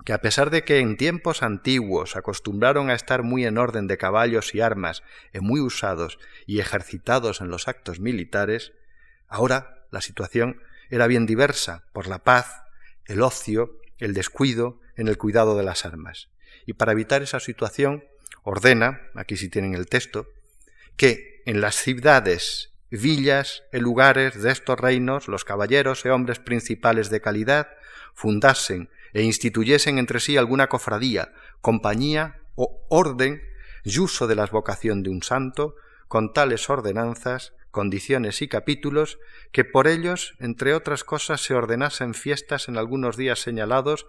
[0.06, 3.98] que a pesar de que en tiempos antiguos acostumbraron a estar muy en orden de
[3.98, 8.72] caballos y armas, y muy usados y ejercitados en los actos militares,
[9.28, 12.64] ahora la situación era bien diversa por la paz,
[13.04, 16.30] el ocio, el descuido en el cuidado de las armas.
[16.66, 18.06] Y para evitar esa situación,
[18.44, 20.30] ordena, aquí sí tienen el texto,
[20.96, 27.10] que en las ciudades, villas y lugares de estos reinos los caballeros y hombres principales
[27.10, 27.68] de calidad
[28.14, 33.42] fundasen e instituyesen entre sí alguna cofradía, compañía o orden
[33.84, 35.76] y uso de la vocación de un santo,
[36.08, 39.20] con tales ordenanzas condiciones y capítulos,
[39.52, 44.08] que por ellos, entre otras cosas, se ordenasen fiestas en algunos días señalados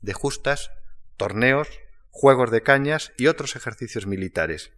[0.00, 0.70] de justas,
[1.16, 1.68] torneos,
[2.10, 4.72] juegos de cañas y otros ejercicios militares,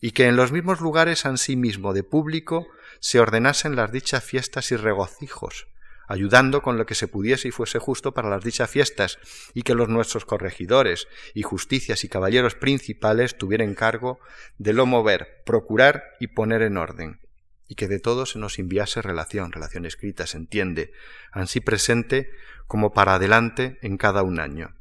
[0.00, 2.68] y que en los mismos lugares ansimismo de público
[3.00, 5.68] se ordenasen las dichas fiestas y regocijos,
[6.08, 9.18] ayudando con lo que se pudiese y fuese justo para las dichas fiestas,
[9.54, 14.18] y que los nuestros corregidores y justicias y caballeros principales tuvieran cargo
[14.56, 17.20] de lo mover, procurar y poner en orden,
[17.68, 20.92] y que de todo se nos enviase relación, relación escrita, se entiende,
[21.30, 22.30] ansí presente
[22.66, 24.74] como para adelante en cada un año.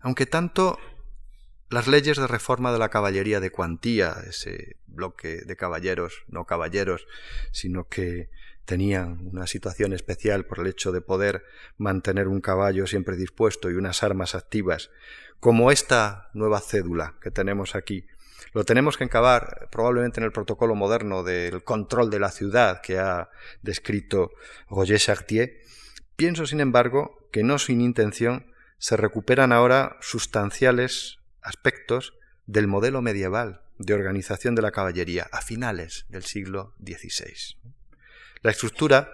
[0.00, 0.78] Aunque tanto
[1.70, 7.06] las leyes de reforma de la caballería de cuantía, ese bloque de caballeros, no caballeros,
[7.52, 8.28] sino que
[8.64, 11.44] tenían una situación especial por el hecho de poder
[11.78, 14.90] mantener un caballo siempre dispuesto y unas armas activas,
[15.38, 18.06] como esta nueva cédula que tenemos aquí.
[18.52, 22.98] Lo tenemos que encabar probablemente en el protocolo moderno del control de la ciudad que
[22.98, 23.30] ha
[23.62, 24.32] descrito
[24.68, 25.60] Roger Chartier.
[26.16, 32.14] Pienso, sin embargo, que no sin intención se recuperan ahora sustanciales aspectos
[32.46, 37.56] del modelo medieval de organización de la caballería a finales del siglo XVI.
[38.42, 39.10] La estructura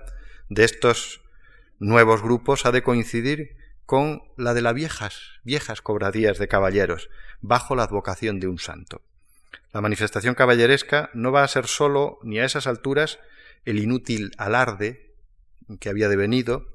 [0.49, 1.21] de estos
[1.79, 7.09] nuevos grupos ha de coincidir con la de las viejas, viejas cobradías de caballeros,
[7.41, 9.03] bajo la advocación de un santo.
[9.73, 13.19] La manifestación caballeresca no va a ser sólo, ni a esas alturas,
[13.65, 15.15] el inútil alarde
[15.79, 16.73] que había devenido,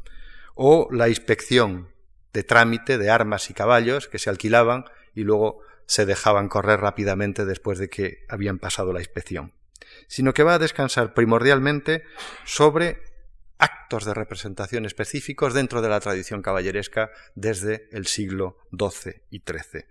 [0.55, 1.89] o la inspección
[2.33, 7.45] de trámite de armas y caballos que se alquilaban y luego se dejaban correr rápidamente
[7.45, 9.53] después de que habían pasado la inspección
[10.07, 12.03] sino que va a descansar primordialmente
[12.45, 13.01] sobre
[13.57, 19.85] actos de representación específicos dentro de la tradición caballeresca desde el siglo XII y XIII.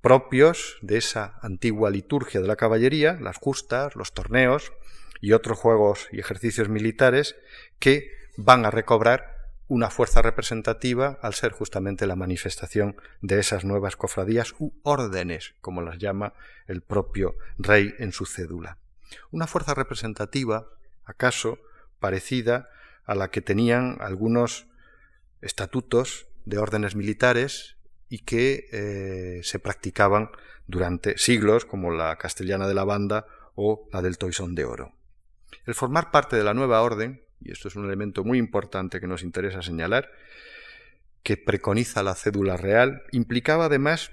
[0.00, 4.72] Propios de esa antigua liturgia de la caballería, las justas, los torneos
[5.20, 7.36] y otros juegos y ejercicios militares
[7.78, 9.37] que van a recobrar
[9.68, 15.82] una fuerza representativa al ser justamente la manifestación de esas nuevas cofradías u órdenes, como
[15.82, 16.32] las llama
[16.66, 18.78] el propio rey en su cédula.
[19.30, 20.68] Una fuerza representativa,
[21.04, 21.58] acaso,
[22.00, 22.70] parecida
[23.04, 24.66] a la que tenían algunos
[25.42, 27.76] estatutos de órdenes militares
[28.08, 30.30] y que eh, se practicaban
[30.66, 34.92] durante siglos, como la castellana de la banda o la del toisón de oro.
[35.66, 39.06] El formar parte de la nueva orden, y esto es un elemento muy importante que
[39.06, 40.10] nos interesa señalar,
[41.22, 44.12] que preconiza la cédula real, implicaba además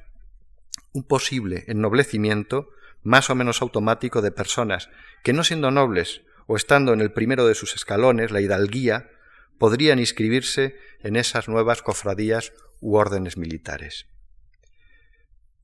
[0.94, 2.70] un posible ennoblecimiento
[3.04, 4.90] más o menos automático de personas
[5.24, 9.10] que no siendo nobles o estando en el primero de sus escalones, la hidalguía,
[9.58, 14.08] podrían inscribirse en esas nuevas cofradías u órdenes militares.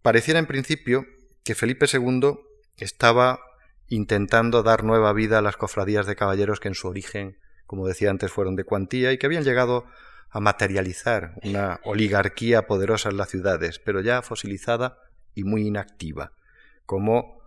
[0.01, 1.05] Pareciera en principio
[1.43, 2.39] que Felipe II
[2.77, 3.39] estaba
[3.87, 7.37] intentando dar nueva vida a las cofradías de caballeros que en su origen,
[7.71, 9.85] como decía antes, fueron de cuantía y que habían llegado
[10.29, 14.97] a materializar una oligarquía poderosa en las ciudades, pero ya fosilizada
[15.35, 16.33] y muy inactiva
[16.85, 17.39] como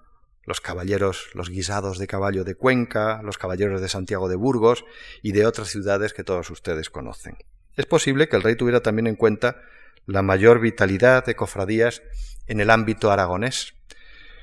[0.47, 4.87] los caballeros, los guisados de caballo de Cuenca, los caballeros de Santiago de Burgos
[5.21, 7.37] y de otras ciudades que todos ustedes conocen.
[7.77, 9.61] Es posible que el rey tuviera también en cuenta
[10.07, 12.01] la mayor vitalidad de cofradías
[12.47, 13.75] en el ámbito aragonés,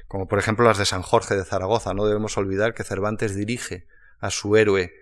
[0.08, 1.96] como por ejemplo las de San Jorge de Zaragoza.
[1.96, 3.88] No debemos olvidar que Cervantes dirige
[4.20, 5.01] a su héroe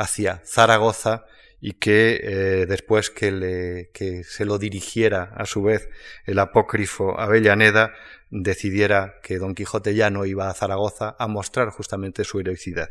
[0.00, 1.26] hacia Zaragoza
[1.60, 5.90] y que eh, después que, que se lo dirigiera a su vez
[6.24, 7.92] el apócrifo Avellaneda,
[8.30, 12.88] decidiera que Don Quijote ya no iba a Zaragoza a mostrar justamente su heroicidad.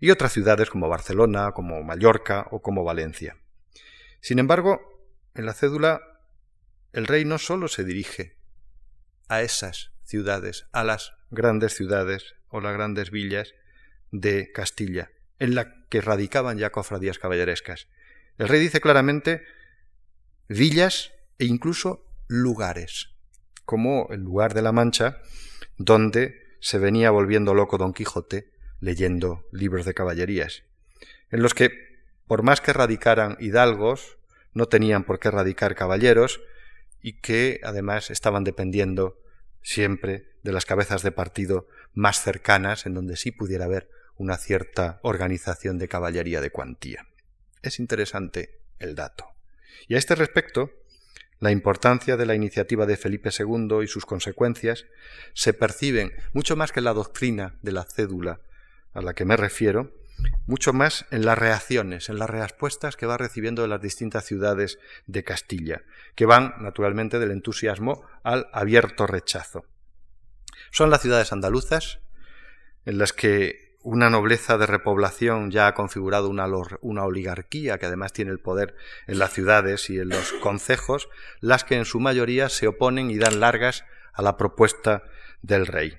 [0.00, 3.36] Y otras ciudades como Barcelona, como Mallorca o como Valencia.
[4.20, 4.80] Sin embargo,
[5.34, 6.00] en la cédula
[6.92, 8.36] el rey no solo se dirige
[9.28, 13.54] a esas ciudades, a las grandes ciudades o las grandes villas
[14.10, 15.10] de Castilla,
[15.42, 17.88] en la que radicaban ya cofradías caballerescas.
[18.38, 19.42] El rey dice claramente
[20.48, 23.16] villas e incluso lugares
[23.64, 25.20] como el lugar de la Mancha,
[25.78, 30.62] donde se venía volviendo loco Don Quijote leyendo libros de caballerías,
[31.32, 31.70] en los que,
[32.28, 34.18] por más que radicaran hidalgos,
[34.54, 36.40] no tenían por qué radicar caballeros
[37.00, 39.18] y que además estaban dependiendo
[39.60, 45.00] siempre de las cabezas de partido más cercanas, en donde sí pudiera haber una cierta
[45.02, 47.06] organización de caballería de cuantía.
[47.62, 49.26] Es interesante el dato.
[49.88, 50.70] Y a este respecto,
[51.38, 54.86] la importancia de la iniciativa de Felipe II y sus consecuencias
[55.34, 58.40] se perciben mucho más que en la doctrina de la cédula
[58.94, 59.92] a la que me refiero,
[60.46, 64.78] mucho más en las reacciones, en las respuestas que va recibiendo de las distintas ciudades
[65.06, 65.82] de Castilla,
[66.14, 69.64] que van naturalmente del entusiasmo al abierto rechazo.
[70.70, 72.00] Son las ciudades andaluzas
[72.84, 76.46] en las que una nobleza de repoblación ya ha configurado una,
[76.80, 78.76] una, oligarquía que además tiene el poder
[79.06, 81.08] en las ciudades y en los concejos,
[81.40, 85.02] las que en su mayoría se oponen y dan largas a la propuesta
[85.42, 85.98] del rey.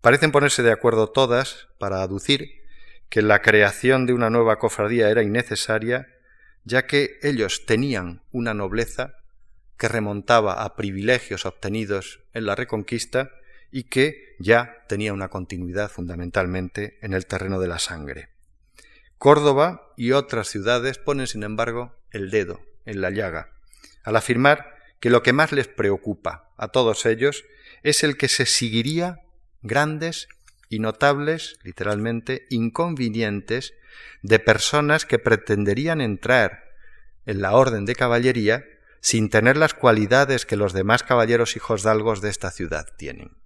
[0.00, 2.62] Parecen ponerse de acuerdo todas para aducir
[3.08, 6.08] que la creación de una nueva cofradía era innecesaria,
[6.64, 9.16] ya que ellos tenían una nobleza
[9.76, 13.32] que remontaba a privilegios obtenidos en la Reconquista
[13.72, 18.28] y que ya tenía una continuidad fundamentalmente en el terreno de la sangre.
[19.18, 23.52] Córdoba y otras ciudades ponen, sin embargo, el dedo en la llaga,
[24.04, 27.44] al afirmar que lo que más les preocupa a todos ellos
[27.82, 29.20] es el que se seguiría
[29.62, 30.28] grandes
[30.68, 33.74] y notables, literalmente, inconvenientes
[34.22, 36.64] de personas que pretenderían entrar
[37.26, 38.64] en la orden de caballería
[39.00, 43.41] sin tener las cualidades que los demás caballeros hijos dalgos de esta ciudad tienen.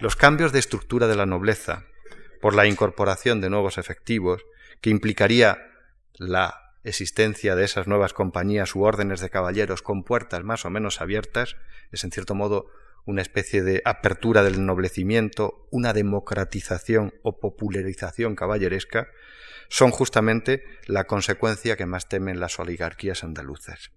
[0.00, 1.84] Los cambios de estructura de la nobleza,
[2.40, 4.44] por la incorporación de nuevos efectivos,
[4.80, 5.58] que implicaría
[6.14, 11.00] la existencia de esas nuevas compañías u órdenes de caballeros con puertas más o menos
[11.00, 11.56] abiertas,
[11.90, 12.66] es en cierto modo
[13.06, 19.08] una especie de apertura del ennoblecimiento, una democratización o popularización caballeresca,
[19.68, 23.90] son justamente la consecuencia que más temen las oligarquías andaluzas.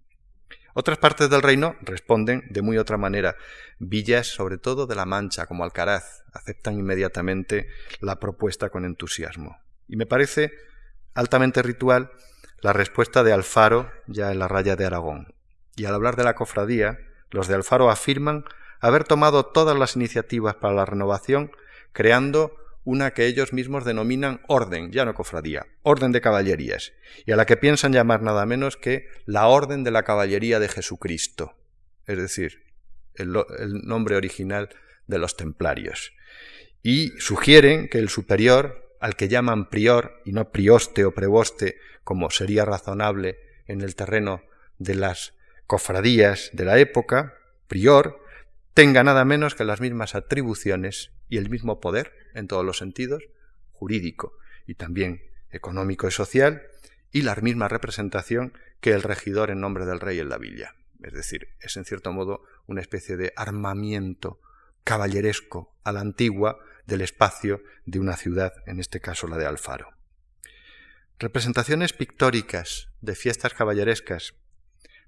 [0.80, 3.36] Otras partes del reino responden de muy otra manera.
[3.80, 7.68] Villas, sobre todo de la Mancha, como Alcaraz, aceptan inmediatamente
[8.00, 9.58] la propuesta con entusiasmo.
[9.88, 10.54] Y me parece
[11.16, 12.12] altamente ritual
[12.62, 15.34] la respuesta de Alfaro ya en la raya de Aragón.
[15.76, 17.00] Y al hablar de la cofradía,
[17.32, 18.46] los de Alfaro afirman
[18.80, 21.50] haber tomado todas las iniciativas para la renovación,
[21.92, 22.56] creando
[22.88, 26.94] una que ellos mismos denominan orden, ya no cofradía, orden de caballerías,
[27.26, 30.70] y a la que piensan llamar nada menos que la orden de la caballería de
[30.70, 31.58] Jesucristo,
[32.06, 32.64] es decir,
[33.16, 33.34] el,
[33.84, 34.70] nombre original
[35.06, 36.14] de los templarios.
[36.82, 42.30] Y sugieren que el superior, al que llaman prior y no prioste o preboste, como
[42.30, 44.44] sería razonable en el terreno
[44.78, 45.34] de las
[45.66, 47.34] cofradías de la época,
[47.68, 48.24] prior,
[48.74, 53.24] tenga nada menos que las mismas atribuciones y el mismo poder en todos los sentidos,
[53.72, 56.64] jurídico y también económico y social,
[57.12, 60.76] y la misma representación que el regidor en nombre del rey en la villa.
[61.04, 64.42] Es decir, es en cierto modo una especie de armamiento
[64.84, 69.90] caballeresco a la antigua del espacio de una ciudad, en este caso la de Alfaro.
[71.20, 74.36] Representaciones pictóricas de fiestas caballerescas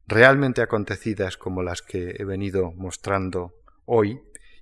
[0.08, 3.56] realmente acontecidas como las que he venido mostrando
[3.86, 4.20] hoy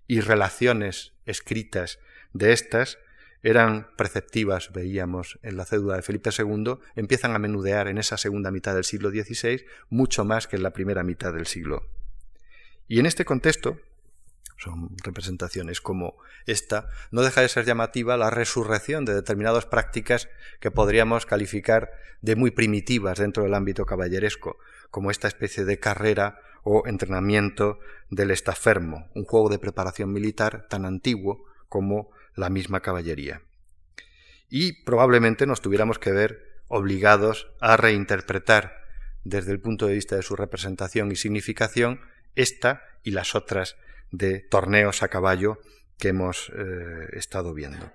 [0.07, 1.99] y relaciones escritas
[2.33, 2.97] de estas
[3.43, 8.51] eran preceptivas, veíamos en la cédula de Felipe II, empiezan a menudear en esa segunda
[8.51, 11.85] mitad del siglo XVI mucho más que en la primera mitad del siglo.
[12.87, 13.79] Y en este contexto,
[14.57, 20.71] son representaciones como esta, no deja de ser llamativa la resurrección de determinadas prácticas que
[20.71, 24.57] podríamos calificar de muy primitivas dentro del ámbito caballeresco,
[24.89, 30.85] como esta especie de carrera o entrenamiento del estafermo, un juego de preparación militar tan
[30.85, 33.41] antiguo como la misma caballería.
[34.49, 38.77] Y probablemente nos tuviéramos que ver obligados a reinterpretar
[39.23, 42.01] desde el punto de vista de su representación y significación
[42.35, 43.75] esta y las otras
[44.11, 45.59] de torneos a caballo
[45.97, 47.91] que hemos eh, estado viendo.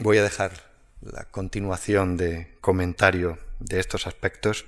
[0.00, 0.52] Voy a dejar
[1.00, 4.64] la continuación de comentario de estos aspectos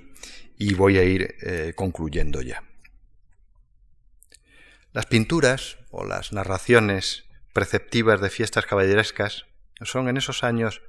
[0.57, 2.63] y voy a ir eh, concluyendo ya.
[4.93, 7.24] Las pinturas o las narraciones
[7.55, 9.45] preceptivas de fiestas caballerescas
[9.81, 10.81] son en esos años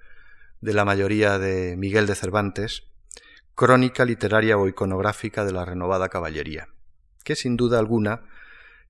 [0.60, 2.88] de la mayoría de Miguel de Cervantes
[3.54, 6.68] crónica literaria o iconográfica de la renovada caballería,
[7.22, 8.24] que sin duda alguna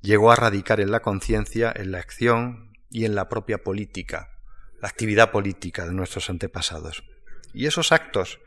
[0.00, 4.30] llegó a radicar en la conciencia, en la acción y en la propia política,
[4.80, 7.04] la actividad política de nuestros antepasados.
[7.52, 8.40] Y esos actos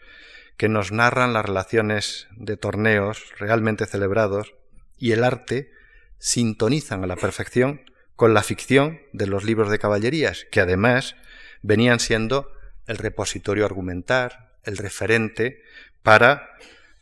[0.58, 4.56] que nos narran las relaciones de torneos realmente celebrados
[4.98, 5.72] y el arte
[6.18, 7.82] sintonizan a la perfección
[8.20, 11.16] con la ficción de los libros de caballerías, que además
[11.62, 12.52] venían siendo
[12.86, 15.64] el repositorio argumentar, el referente
[16.04, 16.50] para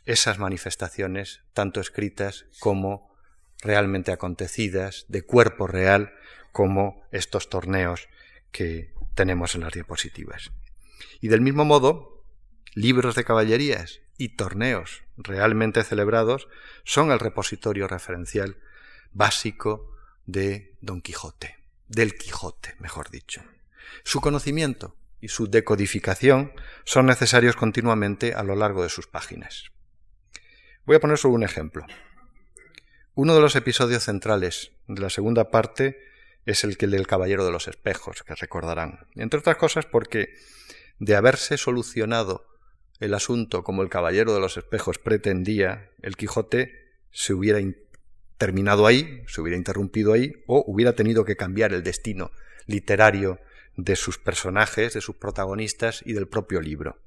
[0.06, 3.12] esas manifestaciones, tanto escritas como
[3.60, 6.14] realmente acontecidas, de cuerpo real,
[6.52, 8.08] como estos torneos
[8.52, 10.52] que tenemos en las diapositivas.
[11.20, 12.22] Y del mismo modo,
[12.74, 16.46] libros de caballerías y torneos realmente celebrados
[16.84, 18.56] son el repositorio referencial
[19.12, 19.97] básico
[20.28, 21.56] de Don Quijote,
[21.88, 23.42] del Quijote, mejor dicho.
[24.04, 26.52] Su conocimiento y su decodificación
[26.84, 29.64] son necesarios continuamente a lo largo de sus páginas.
[30.84, 31.86] Voy a poner solo un ejemplo.
[33.14, 35.98] Uno de los episodios centrales de la segunda parte
[36.44, 39.06] es el del Caballero de los Espejos, que recordarán.
[39.14, 40.34] Entre otras cosas porque
[40.98, 42.46] de haberse solucionado
[43.00, 47.60] el asunto como el Caballero de los Espejos pretendía, el Quijote se hubiera
[48.38, 52.30] terminado ahí, se hubiera interrumpido ahí, o hubiera tenido que cambiar el destino
[52.66, 53.40] literario
[53.76, 56.98] de sus personajes, de sus protagonistas y del propio libro.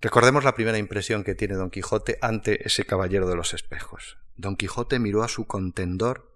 [0.00, 4.18] Recordemos la primera impresión que tiene Don Quijote ante ese caballero de los espejos.
[4.36, 6.32] Don Quijote miró a su contendor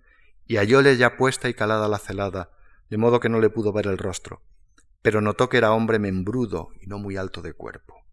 [0.47, 2.51] y hallóle ya puesta y calada la celada,
[2.91, 4.41] de modo que no le pudo ver el rostro,
[5.03, 8.05] pero notó que era hombre membrudo y no muy alto de cuerpo.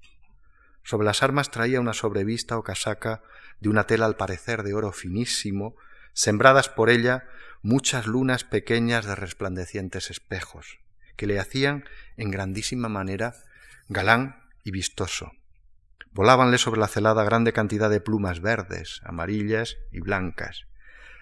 [0.83, 3.21] Sobre las armas traía una sobrevista o casaca
[3.63, 5.77] de una tela al parecer de oro finísimo,
[6.11, 7.23] sembradas por ella
[7.61, 10.79] muchas lunas pequeñas de resplandecientes espejos,
[11.15, 11.85] que le hacían
[12.17, 13.35] en grandísima manera
[13.87, 15.31] galán y vistoso.
[16.11, 20.65] Volábanle sobre la celada grande cantidad de plumas verdes, amarillas y blancas.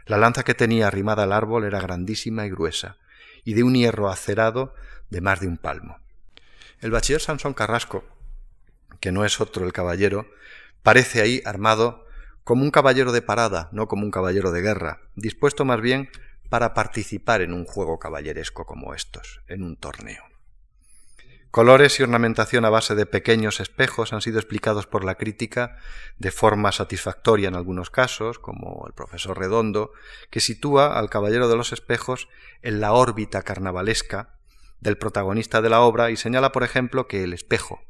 [0.07, 2.97] La lanza que tenía arrimada al árbol era grandísima y gruesa,
[3.43, 4.73] y de un hierro acerado
[5.11, 5.99] de más de un palmo.
[6.79, 8.03] El bachiller Sansón Carrasco,
[8.99, 10.25] que no es otro el caballero,
[10.81, 12.07] parece ahí armado
[12.43, 16.09] como un caballero de parada, no como un caballero de guerra, dispuesto más bien
[16.49, 20.23] para participar en un juego caballeresco como estos, en un torneo.
[21.51, 25.77] Colores y ornamentación a base de pequeños espejos han sido explicados por la crítica
[26.17, 29.91] de forma satisfactoria en algunos casos, como el profesor Redondo,
[30.29, 32.29] que sitúa al Caballero de los Espejos
[32.61, 34.35] en la órbita carnavalesca
[34.79, 37.81] del protagonista de la obra y señala, por ejemplo, que el espejo,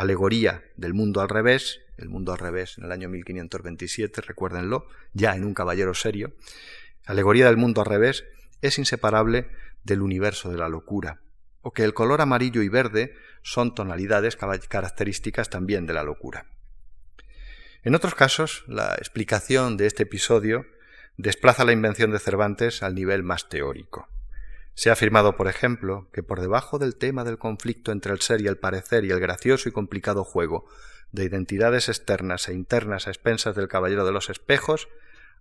[0.00, 5.34] alegoría del mundo al revés, el mundo al revés en el año 1527, recuérdenlo, ya
[5.34, 6.32] en un caballero serio,
[7.06, 8.24] alegoría del mundo al revés,
[8.62, 9.48] es inseparable
[9.82, 11.20] del universo de la locura
[11.62, 16.46] o que el color amarillo y verde son tonalidades características también de la locura.
[17.82, 20.66] En otros casos, la explicación de este episodio
[21.16, 24.08] desplaza la invención de Cervantes al nivel más teórico.
[24.78, 28.40] Se ha afirmado, por ejemplo, que por debajo del tema del conflicto entre el ser
[28.40, 30.68] y el parecer y el gracioso y complicado juego
[31.10, 34.86] de identidades externas e internas a expensas del caballero de los espejos,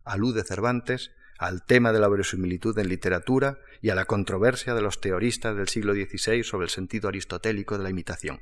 [0.03, 5.01] alude Cervantes al tema de la verosimilitud en literatura y a la controversia de los
[5.01, 8.41] teoristas del siglo XVI sobre el sentido aristotélico de la imitación,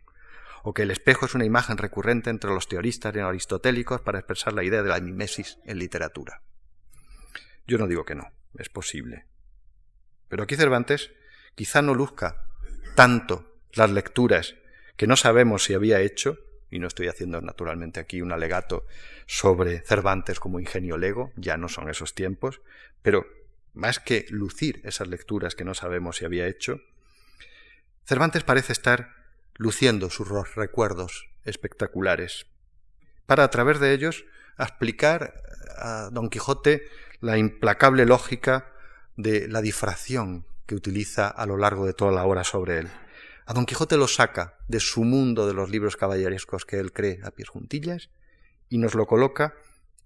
[0.63, 4.63] o que el espejo es una imagen recurrente entre los teoristas aristotélicos para expresar la
[4.63, 6.41] idea de la mimesis en literatura.
[7.67, 9.25] Yo no digo que no, es posible.
[10.27, 11.11] Pero aquí Cervantes
[11.55, 12.45] quizá no luzca
[12.95, 14.55] tanto las lecturas
[14.97, 16.39] que no sabemos si había hecho,
[16.71, 18.85] y no estoy haciendo naturalmente aquí un alegato
[19.27, 22.61] sobre Cervantes como ingenio lego, ya no son esos tiempos,
[23.01, 23.25] pero
[23.73, 26.81] más que lucir esas lecturas que no sabemos si había hecho,
[28.05, 29.13] Cervantes parece estar
[29.55, 32.45] luciendo sus recuerdos espectaculares,
[33.25, 34.25] para a través de ellos
[34.57, 35.41] explicar
[35.77, 36.87] a Don Quijote
[37.19, 38.71] la implacable lógica
[39.15, 42.89] de la difracción que utiliza a lo largo de toda la obra sobre él.
[43.45, 47.19] A Don Quijote lo saca de su mundo de los libros caballerescos que él cree
[47.23, 48.09] a pies juntillas
[48.69, 49.53] y nos lo coloca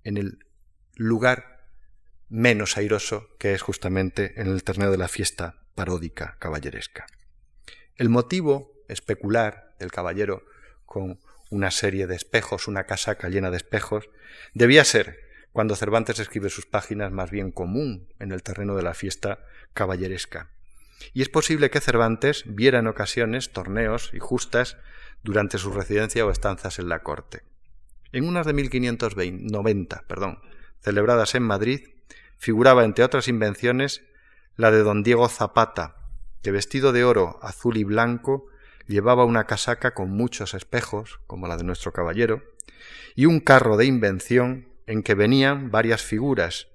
[0.04, 0.40] en el
[0.96, 1.66] lugar
[2.28, 7.08] menos airoso que es justamente en el torneo de la fiesta paródica caballeresca.
[7.96, 10.44] El motivo especular del caballero
[10.86, 14.10] con una serie de espejos, una casaca llena de espejos,
[14.54, 18.94] debía ser, cuando Cervantes escribe sus páginas, más bien común en el terreno de la
[18.94, 19.40] fiesta
[19.74, 20.50] caballeresca.
[21.14, 24.78] Y es posible que Cervantes viera en ocasiones torneos y justas
[25.24, 27.44] durante su residencia o estanzas en la corte.
[28.12, 30.40] En unas de 1590, perdón,
[30.82, 31.90] celebradas en Madrid,
[32.38, 34.04] figuraba, entre otras invenciones,
[34.56, 35.96] la de don Diego Zapata,
[36.42, 38.48] que vestido de oro azul y blanco
[38.88, 42.44] llevaba una casaca con muchos espejos, como la de nuestro caballero,
[43.16, 46.68] y un carro de invención en que venían varias figuras,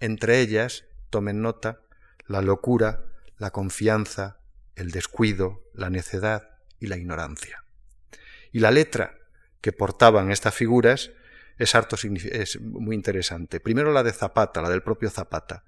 [0.00, 1.82] entre ellas, tomen nota,
[2.26, 3.04] la locura,
[3.38, 4.40] la confianza,
[4.74, 6.50] el descuido, la necedad
[6.80, 7.62] y la ignorancia.
[8.50, 9.20] Y la letra
[9.60, 11.12] que portaban estas figuras
[11.58, 13.60] es, harto, es muy interesante.
[13.60, 15.62] Primero la de Zapata, la del propio Zapata.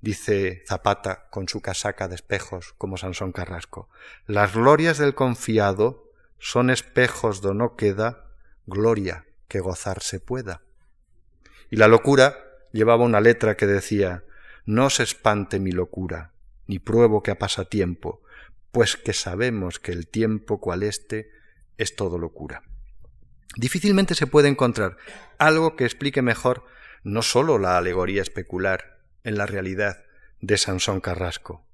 [0.00, 3.88] Dice Zapata con su casaca de espejos, como Sansón Carrasco.
[4.24, 8.30] Las glorias del confiado son espejos do no queda
[8.66, 10.62] gloria que gozar se pueda.
[11.70, 12.36] Y la locura
[12.72, 14.24] llevaba una letra que decía
[14.66, 16.32] No se espante mi locura,
[16.66, 18.22] ni pruebo que a pasatiempo,
[18.72, 21.30] pues que sabemos que el tiempo cual este
[21.78, 22.62] es todo locura.
[23.56, 24.96] Difícilmente se puede encontrar
[25.38, 26.64] algo que explique mejor
[27.02, 30.04] no sólo la alegoría especular en la realidad
[30.40, 31.64] de Sansón Carrasco.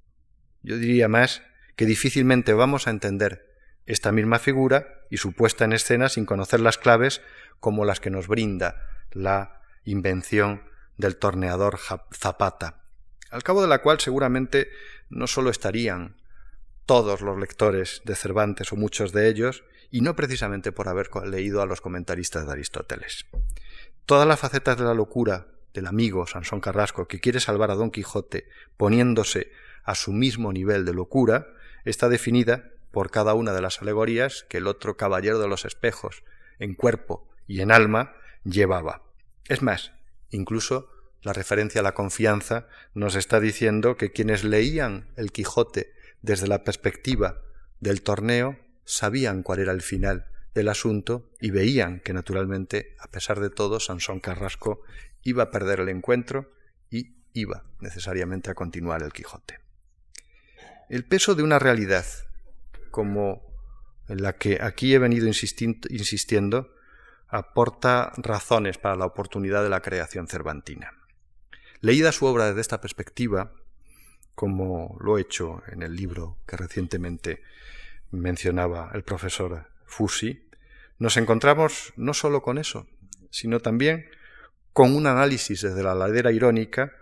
[0.63, 1.43] Yo diría más
[1.75, 6.61] que difícilmente vamos a entender esta misma figura y su puesta en escena sin conocer
[6.61, 7.21] las claves
[7.61, 8.83] como las que nos brinda
[9.13, 10.63] la invención
[10.99, 11.79] del torneador
[12.13, 12.83] Zapata.
[13.31, 14.69] al cabo de la cual seguramente
[15.09, 16.17] no solo estarían
[16.85, 21.63] todos los lectores de Cervantes o muchos de ellos, y no precisamente por haber leído
[21.63, 23.27] a los comentaristas de Aristóteles.
[24.05, 27.91] Todas las facetas de la locura del amigo Sansón Carrasco que quiere salvar a Don
[27.91, 29.53] Quijote poniéndose
[29.85, 31.49] a su mismo nivel de locura,
[31.85, 36.25] está definida por cada una de las alegorías que el otro caballero de los espejos,
[36.59, 38.15] en cuerpo y en alma,
[38.45, 39.06] llevaba.
[39.49, 39.93] Es más,
[40.31, 40.91] incluso
[41.23, 45.93] la referencia a la confianza nos está diciendo que quienes leían el Quijote
[46.23, 47.43] desde la perspectiva
[47.81, 53.41] del torneo sabían cuál era el final del asunto y veían que naturalmente, a pesar
[53.41, 54.83] de todo, Sansón Carrasco
[55.23, 56.53] iba a perder el encuentro
[56.91, 59.59] y iba necesariamente a continuar el Quijote.
[60.89, 62.07] El peso de una realidad
[62.91, 63.43] como
[64.09, 66.76] la que aquí he venido insistiendo
[67.29, 70.93] aporta razones para la oportunidad de la creación cervantina.
[71.81, 73.53] Leída su obra desde esta perspectiva,
[74.35, 77.43] como lo he hecho en el libro que recientemente
[78.11, 80.49] mencionaba el profesor Fusi,
[80.99, 82.87] nos encontramos no solo con eso,
[83.31, 84.09] sino también
[84.73, 86.93] con un análisis desde la ladera irónica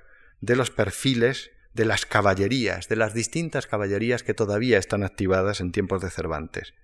[0.41, 5.73] de los perfiles de las caballerías, de las distintas caballerías que todavía están activadas en
[5.73, 6.75] tiempos de Cervantes,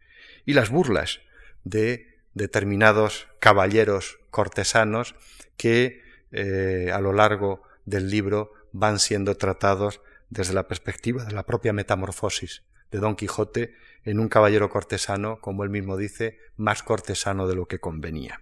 [0.47, 1.21] y las burlas
[1.63, 5.15] de determinados caballeros cortesanos
[5.57, 6.03] que
[6.33, 11.73] eh, a lo largo del libro van siendo tratados desde la perspectiva de la propia
[11.73, 13.75] metamorfosis de Don Quijote
[14.05, 18.41] en un caballero cortesano, como él mismo dice, más cortesano de lo que convenía.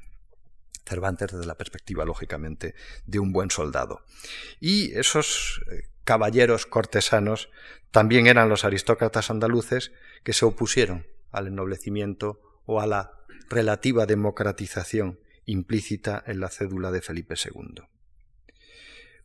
[0.86, 2.74] Cervantes desde la perspectiva, lógicamente,
[3.07, 4.03] de un buen soldado.
[4.61, 7.51] Y esos eh, caballeros cortesanos
[7.91, 13.17] también eran los aristócratas andaluces que se opusieron al ennoblecimiento o a la
[13.49, 17.82] relativa democratización implícita en la cédula de Felipe II.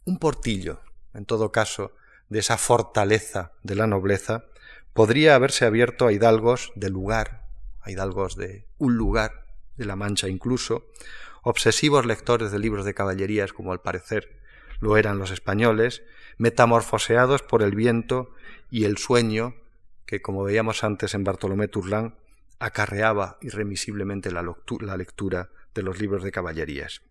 [0.06, 0.82] Un portillo,
[1.14, 1.94] en todo caso,
[2.30, 4.46] de esa fortaleza de la nobleza,
[4.94, 7.48] podría haberse abierto a hidalgos de lugar,
[7.82, 9.46] a hidalgos de un lugar,
[9.76, 10.86] de la Mancha incluso,
[11.42, 14.40] obsesivos lectores de libros de caballerías como al parecer
[14.80, 16.04] lo eran los españoles,
[16.38, 18.32] metamorfoseados por el viento
[18.70, 19.56] y el sueño
[20.06, 22.16] que, como veíamos antes en Bartolomé Turlán,
[22.64, 24.42] acarreaba irremisiblemente la,
[24.96, 27.02] lectura de los libros de caballerías.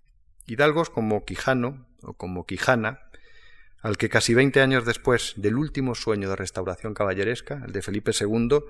[0.47, 3.11] Hidalgos como Quijano o como Quijana,
[3.83, 8.13] al que casi veinte años después del último sueño de restauración caballeresca, el de Felipe
[8.19, 8.61] II,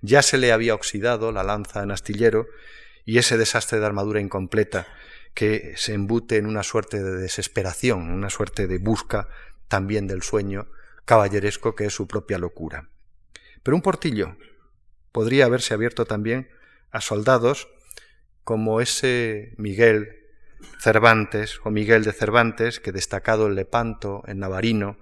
[0.00, 2.48] ya se le había oxidado la lanza en astillero
[3.04, 4.88] y ese desastre de armadura incompleta
[5.34, 9.28] que se embute en una suerte de desesperación, una suerte de busca
[9.68, 10.66] también del sueño
[11.04, 12.88] caballeresco que es su propia locura.
[13.62, 14.36] Pero un portillo
[15.12, 16.48] podría haberse abierto también
[16.90, 17.68] a soldados
[18.44, 20.16] como ese Miguel
[20.78, 24.98] Cervantes o Miguel de Cervantes, que destacado en Lepanto, en Navarino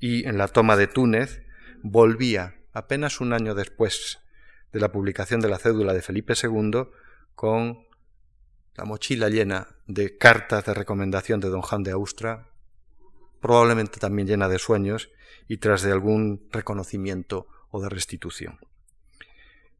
[0.00, 1.42] y en la toma de Túnez,
[1.82, 4.20] volvía apenas un año después
[4.72, 6.88] de la publicación de la cédula de Felipe II
[7.34, 7.86] con
[8.76, 12.46] la mochila llena de cartas de recomendación de don Juan de Austria,
[13.40, 15.10] probablemente también llena de sueños
[15.48, 18.58] y tras de algún reconocimiento o de restitución.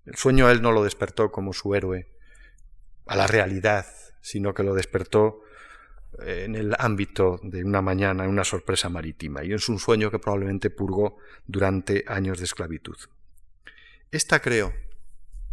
[0.08, 2.08] El sueño a él no lo despertó como su héroe
[3.06, 3.86] a la realidad
[4.20, 5.42] sino que lo despertó
[6.22, 10.10] eh, en el ámbito de una mañana, en una sorpresa marítima, y es un sueño
[10.10, 12.96] que probablemente purgó durante años de esclavitud.
[14.10, 14.72] Esta creo,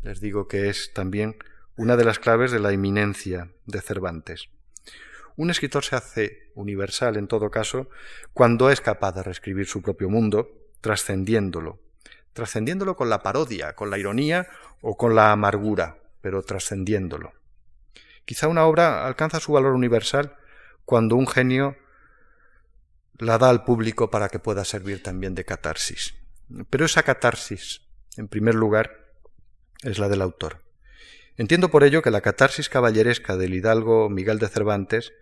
[0.01, 1.37] les digo que es también
[1.77, 4.49] una de las claves de la eminencia de Cervantes.
[5.37, 7.89] Un escritor se hace universal, en todo caso,
[8.33, 10.49] cuando es capaz de reescribir su propio mundo,
[10.79, 11.79] trascendiéndolo,
[12.35, 14.47] trascendiéndolo con la parodia, con la ironía
[14.81, 17.31] o con la amargura, pero trascendiéndolo.
[18.25, 20.35] Quizá una obra alcanza su valor universal
[20.83, 21.77] cuando un genio
[23.17, 26.13] la da al público para que pueda servir también de catarsis.
[26.69, 27.83] Pero esa catarsis,
[28.17, 29.13] en primer lugar,
[29.81, 30.57] es la del autor.
[31.37, 35.13] Entiendo por ello que la catarsis caballeresca del hidalgo Miguel de Cervantes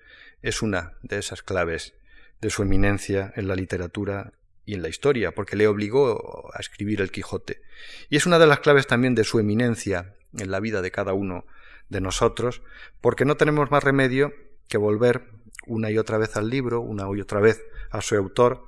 [0.41, 1.93] es una de esas claves
[2.41, 4.33] de su eminencia en la literatura
[4.65, 7.61] y en la historia, porque le obligó a escribir el Quijote.
[8.09, 11.13] Y es una de las claves también de su eminencia en la vida de cada
[11.13, 11.45] uno
[11.89, 12.61] de nosotros,
[13.01, 14.33] porque no tenemos más remedio
[14.67, 15.29] que volver
[15.65, 18.67] una y otra vez al libro, una y otra vez a su autor,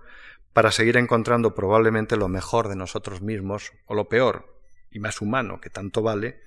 [0.54, 4.56] para seguir encontrando probablemente lo mejor de nosotros mismos, o lo peor
[4.92, 6.42] y más humano que tanto vale,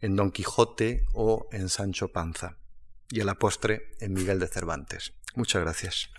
[0.00, 2.56] en Don Quijote o en Sancho Panza,
[3.10, 5.12] y a la postre en Miguel de Cervantes.
[5.36, 6.10] Muchas gracias.